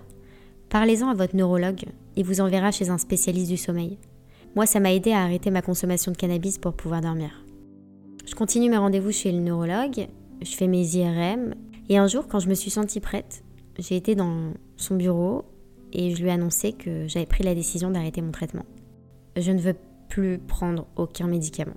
parlez-en 0.70 1.10
à 1.10 1.16
votre 1.16 1.36
neurologue, 1.36 1.86
il 2.16 2.26
vous 2.26 2.42
enverra 2.42 2.72
chez 2.72 2.90
un 2.90 2.98
spécialiste 2.98 3.50
du 3.50 3.58
sommeil. 3.58 3.98
Moi, 4.56 4.66
ça 4.66 4.80
m'a 4.80 4.94
aidé 4.94 5.12
à 5.12 5.24
arrêter 5.24 5.50
ma 5.50 5.64
consommation 5.64 6.12
de 6.12 6.18
cannabis 6.18 6.60
pour 6.60 6.74
pouvoir 6.74 7.02
dormir. 7.02 7.44
Je 8.26 8.36
continue 8.36 8.70
mes 8.70 8.78
rendez-vous 8.78 9.12
chez 9.12 9.32
le 9.32 9.40
neurologue, 9.40 10.08
je 10.42 10.56
fais 10.56 10.68
mes 10.68 10.96
IRM, 10.96 11.56
et 11.90 11.98
un 11.98 12.08
jour, 12.08 12.28
quand 12.28 12.40
je 12.40 12.50
me 12.50 12.54
suis 12.54 12.70
sentie 12.70 13.00
prête, 13.00 13.44
j'ai 13.80 13.96
été 13.96 14.16
dans 14.16 14.54
son 14.78 14.96
bureau 14.96 15.46
et 15.92 16.12
je 16.12 16.22
lui 16.22 16.30
ai 16.30 16.34
annoncé 16.34 16.74
que 16.74 17.08
j'avais 17.08 17.26
pris 17.26 17.44
la 17.44 17.56
décision 17.56 17.90
d'arrêter 17.90 18.22
mon 18.22 18.32
traitement. 18.32 18.66
Je 19.36 19.52
ne 19.52 19.60
veux 19.60 19.76
plus 20.14 20.38
prendre 20.38 20.86
aucun 20.96 21.26
médicament. 21.26 21.74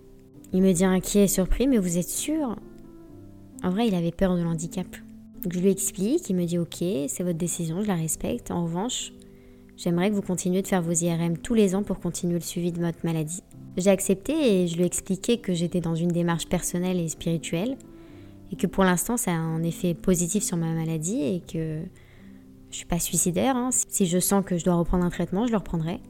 Il 0.52 0.60
me 0.60 0.72
dit 0.72 0.84
inquiet 0.84 1.24
et 1.24 1.28
surpris, 1.28 1.66
mais 1.66 1.78
vous 1.78 1.96
êtes 1.96 2.10
sûr? 2.10 2.54
En 3.64 3.70
vrai, 3.70 3.88
il 3.88 3.94
avait 3.94 4.12
peur 4.12 4.36
de 4.36 4.42
l'handicap. 4.42 4.86
Je 5.50 5.58
lui 5.58 5.70
explique, 5.70 6.28
il 6.28 6.36
me 6.36 6.44
dit 6.44 6.58
ok, 6.58 6.76
c'est 7.08 7.22
votre 7.22 7.38
décision, 7.38 7.80
je 7.80 7.88
la 7.88 7.94
respecte. 7.94 8.50
En 8.50 8.64
revanche, 8.64 9.14
j'aimerais 9.78 10.10
que 10.10 10.14
vous 10.14 10.22
continuiez 10.22 10.60
de 10.60 10.66
faire 10.66 10.82
vos 10.82 10.92
IRM 10.92 11.38
tous 11.38 11.54
les 11.54 11.74
ans 11.74 11.82
pour 11.82 11.98
continuer 11.98 12.34
le 12.34 12.42
suivi 12.42 12.72
de 12.72 12.80
votre 12.80 12.98
maladie. 13.04 13.42
J'ai 13.78 13.88
accepté 13.88 14.34
et 14.34 14.66
je 14.66 14.76
lui 14.76 14.82
ai 14.82 14.86
expliqué 14.86 15.38
que 15.38 15.54
j'étais 15.54 15.80
dans 15.80 15.94
une 15.94 16.08
démarche 16.08 16.46
personnelle 16.46 17.00
et 17.00 17.08
spirituelle 17.08 17.78
et 18.52 18.56
que 18.56 18.66
pour 18.66 18.84
l'instant 18.84 19.16
ça 19.16 19.30
a 19.30 19.34
un 19.34 19.62
effet 19.62 19.94
positif 19.94 20.42
sur 20.42 20.58
ma 20.58 20.72
maladie 20.74 21.22
et 21.22 21.40
que 21.40 21.80
je 22.70 22.76
suis 22.76 22.86
pas 22.86 22.98
suicidaire. 22.98 23.56
Hein. 23.56 23.70
Si 23.72 24.04
je 24.04 24.18
sens 24.18 24.44
que 24.44 24.58
je 24.58 24.64
dois 24.64 24.74
reprendre 24.74 25.06
un 25.06 25.10
traitement, 25.10 25.46
je 25.46 25.52
le 25.52 25.58
reprendrai. 25.58 26.00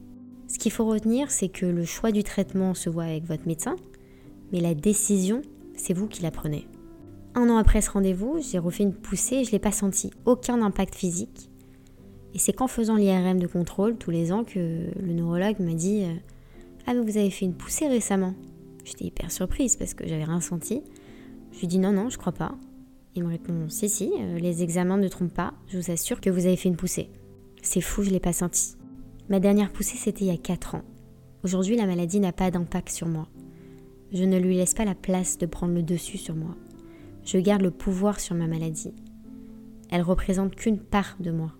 Ce 0.49 0.59
qu'il 0.59 0.73
faut 0.73 0.87
retenir, 0.87 1.31
c'est 1.31 1.49
que 1.49 1.67
le 1.67 1.85
choix 1.85 2.13
du 2.13 2.23
traitement 2.23 2.75
se 2.75 2.89
voit 2.89 3.05
avec 3.05 3.25
votre 3.25 3.47
médecin, 3.47 3.77
mais 4.53 4.61
la 4.61 4.75
décision, 4.75 5.43
c'est 5.75 5.93
vous 5.93 6.07
qui 6.07 6.23
la 6.23 6.31
prenez. 6.31 6.67
Un 7.35 7.51
an 7.51 7.57
après 7.57 7.81
ce 7.81 7.91
rendez-vous, 7.91 8.39
j'ai 8.41 8.59
refait 8.59 8.85
une 8.85 8.95
poussée 8.95 9.37
et 9.37 9.45
je 9.45 9.49
ne 9.49 9.53
l'ai 9.53 9.59
pas 9.59 9.73
senti. 9.73 10.11
Aucun 10.25 10.63
impact 10.63 10.95
physique. 10.95 11.51
Et 12.33 12.39
c'est 12.39 12.53
qu'en 12.53 12.69
faisant 12.69 12.97
l'IRM 12.97 13.39
de 13.39 13.47
contrôle 13.47 13.97
tous 13.97 14.11
les 14.11 14.33
ans 14.33 14.45
que 14.45 14.87
le 14.99 15.13
neurologue 15.13 15.59
m'a 15.61 15.75
dit 15.75 16.05
euh, 16.05 16.15
Ah, 16.87 16.95
mais 16.95 17.01
vous 17.01 17.19
avez 17.19 17.31
fait 17.31 17.45
une 17.45 17.55
poussée 17.55 17.89
récemment. 17.89 18.35
J'étais 18.85 19.07
hyper 19.07 19.31
surprise 19.31 19.77
parce 19.77 19.95
que 19.95 20.07
j'avais 20.07 20.25
rien 20.25 20.41
senti. 20.41 20.83
Je 21.53 21.61
lui 21.61 21.67
dis 21.67 21.79
Non, 21.79 21.93
non, 21.93 22.09
je 22.09 22.19
crois 22.19 22.33
pas. 22.33 22.55
Il 23.15 23.25
me 23.25 23.29
répond 23.29 23.69
Si, 23.69 23.89
si, 23.89 24.13
euh, 24.19 24.39
les 24.39 24.63
examens 24.63 24.97
ne 24.97 25.09
trompent 25.09 25.35
pas, 25.35 25.55
je 25.69 25.79
vous 25.79 25.91
assure 25.91 26.21
que 26.21 26.31
vous 26.31 26.47
avez 26.47 26.57
fait 26.57 26.69
une 26.69 26.77
poussée. 26.77 27.11
C'est 27.63 27.81
fou, 27.81 28.03
je 28.03 28.11
l'ai 28.11 28.21
pas 28.21 28.33
senti. 28.33 28.77
Ma 29.29 29.41
dernière 29.41 29.73
poussée, 29.73 29.97
c'était 29.97 30.25
il 30.25 30.29
y 30.29 30.35
a 30.35 30.37
4 30.37 30.77
ans. 30.77 30.83
Aujourd'hui, 31.43 31.77
la 31.77 31.87
maladie 31.87 32.21
n'a 32.21 32.33
pas 32.33 32.53
d'impact 32.53 32.91
sur 32.91 33.09
moi. 33.09 33.27
Je 34.13 34.23
ne 34.23 34.39
lui 34.39 34.55
laisse 34.55 34.75
pas 34.75 34.85
la 34.85 34.95
place 34.95 35.37
de 35.37 35.47
prendre 35.47 35.75
le 35.75 35.83
dessus 35.83 36.17
sur 36.17 36.37
moi. 36.37 36.55
Je 37.25 37.39
garde 37.39 37.63
le 37.63 37.73
pouvoir 37.73 38.21
sur 38.21 38.37
ma 38.37 38.47
maladie. 38.47 38.95
Elle 39.91 40.03
représente 40.03 40.55
qu'une 40.55 40.79
part 40.79 41.17
de 41.19 41.33
moi. 41.33 41.53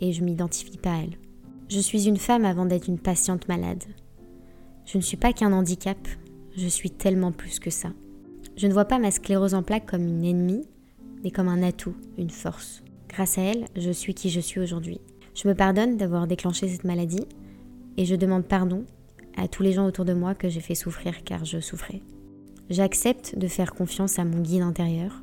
Et 0.00 0.12
je 0.12 0.24
m'identifie 0.24 0.78
pas 0.78 0.94
à 0.94 1.02
elle. 1.02 1.16
Je 1.68 1.78
suis 1.78 2.08
une 2.08 2.16
femme 2.16 2.44
avant 2.44 2.66
d'être 2.66 2.88
une 2.88 2.98
patiente 2.98 3.46
malade. 3.46 3.84
Je 4.84 4.98
ne 4.98 5.02
suis 5.02 5.16
pas 5.16 5.32
qu'un 5.32 5.52
handicap, 5.52 5.98
je 6.56 6.66
suis 6.66 6.90
tellement 6.90 7.30
plus 7.30 7.60
que 7.60 7.70
ça. 7.70 7.92
Je 8.56 8.66
ne 8.66 8.72
vois 8.72 8.86
pas 8.86 8.98
ma 8.98 9.12
sclérose 9.12 9.54
en 9.54 9.62
plaques 9.62 9.86
comme 9.86 10.08
une 10.08 10.24
ennemie, 10.24 10.66
mais 11.22 11.30
comme 11.30 11.48
un 11.48 11.62
atout, 11.62 11.94
une 12.18 12.30
force. 12.30 12.82
Grâce 13.08 13.38
à 13.38 13.42
elle, 13.42 13.66
je 13.76 13.92
suis 13.92 14.14
qui 14.14 14.30
je 14.30 14.40
suis 14.40 14.58
aujourd'hui. 14.58 15.00
Je 15.40 15.48
me 15.48 15.54
pardonne 15.54 15.96
d'avoir 15.96 16.26
déclenché 16.26 16.68
cette 16.68 16.84
maladie 16.84 17.24
et 17.96 18.04
je 18.04 18.14
demande 18.14 18.44
pardon 18.44 18.84
à 19.38 19.48
tous 19.48 19.62
les 19.62 19.72
gens 19.72 19.86
autour 19.86 20.04
de 20.04 20.12
moi 20.12 20.34
que 20.34 20.50
j'ai 20.50 20.60
fait 20.60 20.74
souffrir 20.74 21.24
car 21.24 21.46
je 21.46 21.60
souffrais. 21.60 22.02
J'accepte 22.68 23.38
de 23.38 23.48
faire 23.48 23.72
confiance 23.72 24.18
à 24.18 24.26
mon 24.26 24.42
guide 24.42 24.60
intérieur. 24.60 25.22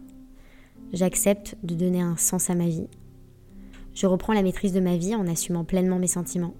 J'accepte 0.91 1.55
de 1.61 1.75
donner 1.75 2.01
un 2.01 2.17
sens 2.17 2.49
à 2.49 2.55
ma 2.55 2.67
vie. 2.67 2.87
Je 3.93 4.07
reprends 4.07 4.33
la 4.33 4.41
maîtrise 4.41 4.73
de 4.73 4.79
ma 4.79 4.97
vie 4.97 5.13
en 5.13 5.27
assumant 5.27 5.63
pleinement 5.63 5.99
mes 5.99 6.07
sentiments. 6.07 6.55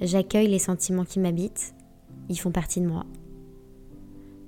J'accueille 0.00 0.48
les 0.48 0.58
sentiments 0.58 1.04
qui 1.04 1.20
m'habitent. 1.20 1.76
Ils 2.28 2.40
font 2.40 2.50
partie 2.50 2.80
de 2.80 2.88
moi. 2.88 3.06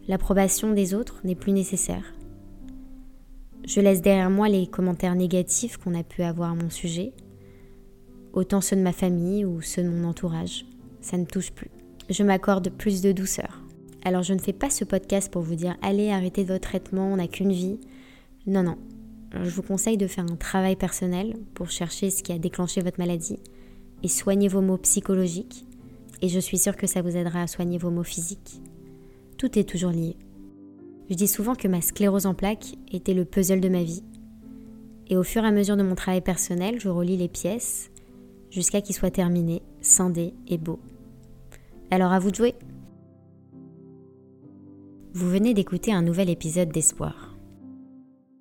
L'approbation 0.09 0.73
des 0.73 0.95
autres 0.95 1.21
n'est 1.23 1.37
plus 1.37 1.53
nécessaire. 1.53 2.13
Je 3.65 3.81
laisse 3.81 4.03
derrière 4.03 4.31
moi 4.31 4.49
les 4.49 4.67
commentaires 4.67 5.15
négatifs 5.15 5.77
qu'on 5.77 5.95
a 5.95 6.03
pu 6.03 6.23
avoir 6.23 6.51
à 6.51 6.57
mon 6.57 6.71
sujet 6.71 7.13
autant 8.35 8.61
ceux 8.61 8.77
de 8.77 8.83
ma 8.83 8.93
famille 8.93 9.45
ou 9.45 9.63
ceux 9.63 9.83
de 9.83 9.89
mon 9.89 10.09
entourage. 10.09 10.67
Ça 11.01 11.17
ne 11.17 11.25
touche 11.25 11.53
plus. 11.53 11.71
Je 12.11 12.23
m'accorde 12.23 12.69
plus 12.71 13.01
de 13.01 13.13
douceur. 13.13 13.63
Alors 14.05 14.23
je 14.23 14.35
ne 14.35 14.39
fais 14.39 14.53
pas 14.53 14.69
ce 14.69 14.85
podcast 14.85 15.33
pour 15.33 15.43
vous 15.43 15.55
dire 15.55 15.77
allez 15.81 16.11
arrêtez 16.11 16.45
votre 16.45 16.69
traitement, 16.69 17.13
on 17.13 17.17
n'a 17.17 17.29
qu'une 17.29 17.53
vie. 17.53 17.79
Non, 18.47 18.63
non. 18.63 18.77
Je 19.43 19.51
vous 19.51 19.63
conseille 19.63 19.97
de 19.97 20.07
faire 20.07 20.25
un 20.31 20.37
travail 20.37 20.77
personnel 20.77 21.35
pour 21.55 21.71
chercher 21.71 22.11
ce 22.11 22.23
qui 22.23 22.33
a 22.33 22.39
déclenché 22.39 22.83
votre 22.83 23.01
maladie 23.01 23.39
et 24.03 24.09
soigner 24.09 24.49
vos 24.49 24.61
maux 24.61 24.77
psychologiques. 24.79 25.65
Et 26.23 26.29
je 26.29 26.39
suis 26.39 26.59
sûre 26.59 26.77
que 26.77 26.87
ça 26.87 27.03
vous 27.03 27.17
aidera 27.17 27.43
à 27.43 27.47
soigner 27.47 27.79
vos 27.79 27.91
maux 27.91 28.05
physiques. 28.05 28.61
Tout 29.39 29.59
est 29.59 29.69
toujours 29.69 29.91
lié. 29.91 30.17
Je 31.11 31.15
dis 31.15 31.27
souvent 31.27 31.55
que 31.55 31.69
ma 31.69 31.81
sclérose 31.81 32.27
en 32.27 32.35
plaques 32.35 32.77
était 32.93 33.15
le 33.15 33.25
puzzle 33.25 33.61
de 33.61 33.69
ma 33.69 33.83
vie. 33.83 34.05
Et 35.09 35.17
au 35.17 35.23
fur 35.23 35.45
et 35.45 35.49
à 35.49 35.53
mesure 35.53 35.77
de 35.77 35.83
mon 35.83 35.95
travail 35.95 36.21
personnel, 36.21 36.81
je 36.81 36.89
relis 36.89 37.17
les 37.17 37.29
pièces 37.29 37.91
jusqu'à 38.55 38.81
qu'il 38.81 38.95
soit 38.95 39.11
terminé, 39.11 39.63
scindé 39.81 40.33
et 40.47 40.59
beau. 40.59 40.79
Alors 41.91 42.13
à 42.13 42.21
vous 42.21 42.31
de 42.31 42.37
jouer 42.37 42.55
Vous 45.13 45.29
venez 45.29 45.55
d'écouter 45.55 45.93
un 45.93 46.03
nouvel 46.03 46.31
épisode 46.31 46.71
d'Espoir. 46.71 47.37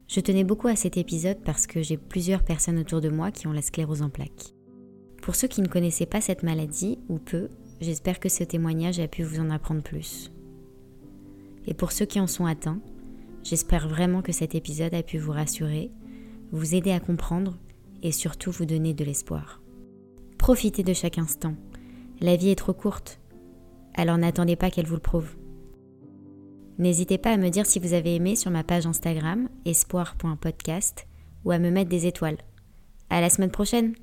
Je 0.08 0.20
tenais 0.20 0.44
beaucoup 0.44 0.68
à 0.68 0.76
cet 0.76 0.98
épisode 0.98 1.40
parce 1.44 1.66
que 1.66 1.82
j'ai 1.82 1.98
plusieurs 1.98 2.44
personnes 2.44 2.78
autour 2.78 3.02
de 3.02 3.10
moi 3.10 3.32
qui 3.32 3.48
ont 3.48 3.54
la 3.54 3.64
sclérose 3.64 4.04
en 4.04 4.10
plaques. 4.10 4.54
Pour 5.24 5.34
ceux 5.34 5.48
qui 5.48 5.64
ne 5.64 5.68
connaissaient 5.68 6.06
pas 6.06 6.22
cette 6.22 6.44
maladie, 6.44 7.00
ou 7.10 7.18
peu, 7.18 7.50
j'espère 7.82 8.20
que 8.20 8.30
ce 8.30 8.44
témoignage 8.44 9.00
a 9.00 9.08
pu 9.08 9.24
vous 9.24 9.40
en 9.40 9.50
apprendre 9.50 9.82
plus. 9.82 10.32
Et 11.66 11.74
pour 11.74 11.92
ceux 11.92 12.06
qui 12.06 12.20
en 12.20 12.28
sont 12.28 12.46
atteints, 12.46 12.82
j'espère 13.42 13.90
vraiment 13.90 14.22
que 14.22 14.32
cet 14.32 14.54
épisode 14.54 14.94
a 14.94 15.02
pu 15.02 15.18
vous 15.18 15.32
rassurer, 15.32 15.90
vous 16.52 16.76
aider 16.76 16.92
à 16.92 17.00
comprendre 17.00 17.58
et 18.04 18.12
surtout 18.12 18.52
vous 18.52 18.66
donner 18.66 18.94
de 18.94 19.04
l'espoir. 19.04 19.63
Profitez 20.44 20.84
de 20.84 20.92
chaque 20.92 21.20
instant. 21.20 21.56
La 22.20 22.36
vie 22.36 22.50
est 22.50 22.58
trop 22.58 22.74
courte. 22.74 23.22
Alors 23.94 24.18
n'attendez 24.18 24.58
pas 24.58 24.70
qu'elle 24.70 24.88
vous 24.88 24.96
le 24.96 25.00
prouve. 25.00 25.38
N'hésitez 26.78 27.18
pas 27.18 27.32
à 27.32 27.38
me 27.38 27.48
dire 27.48 27.66
si 27.66 27.80
vous 27.80 27.94
avez 27.94 28.16
aimé 28.16 28.36
sur 28.36 28.52
ma 28.52 28.66
page 28.66 28.86
Instagram 28.86 29.48
espoir.podcast 29.64 31.08
ou 31.46 31.52
à 31.52 31.60
me 31.60 31.72
mettre 31.72 31.90
des 31.90 32.08
étoiles. 32.08 32.40
À 33.10 33.22
la 33.22 33.30
semaine 33.30 33.52
prochaine! 33.52 33.94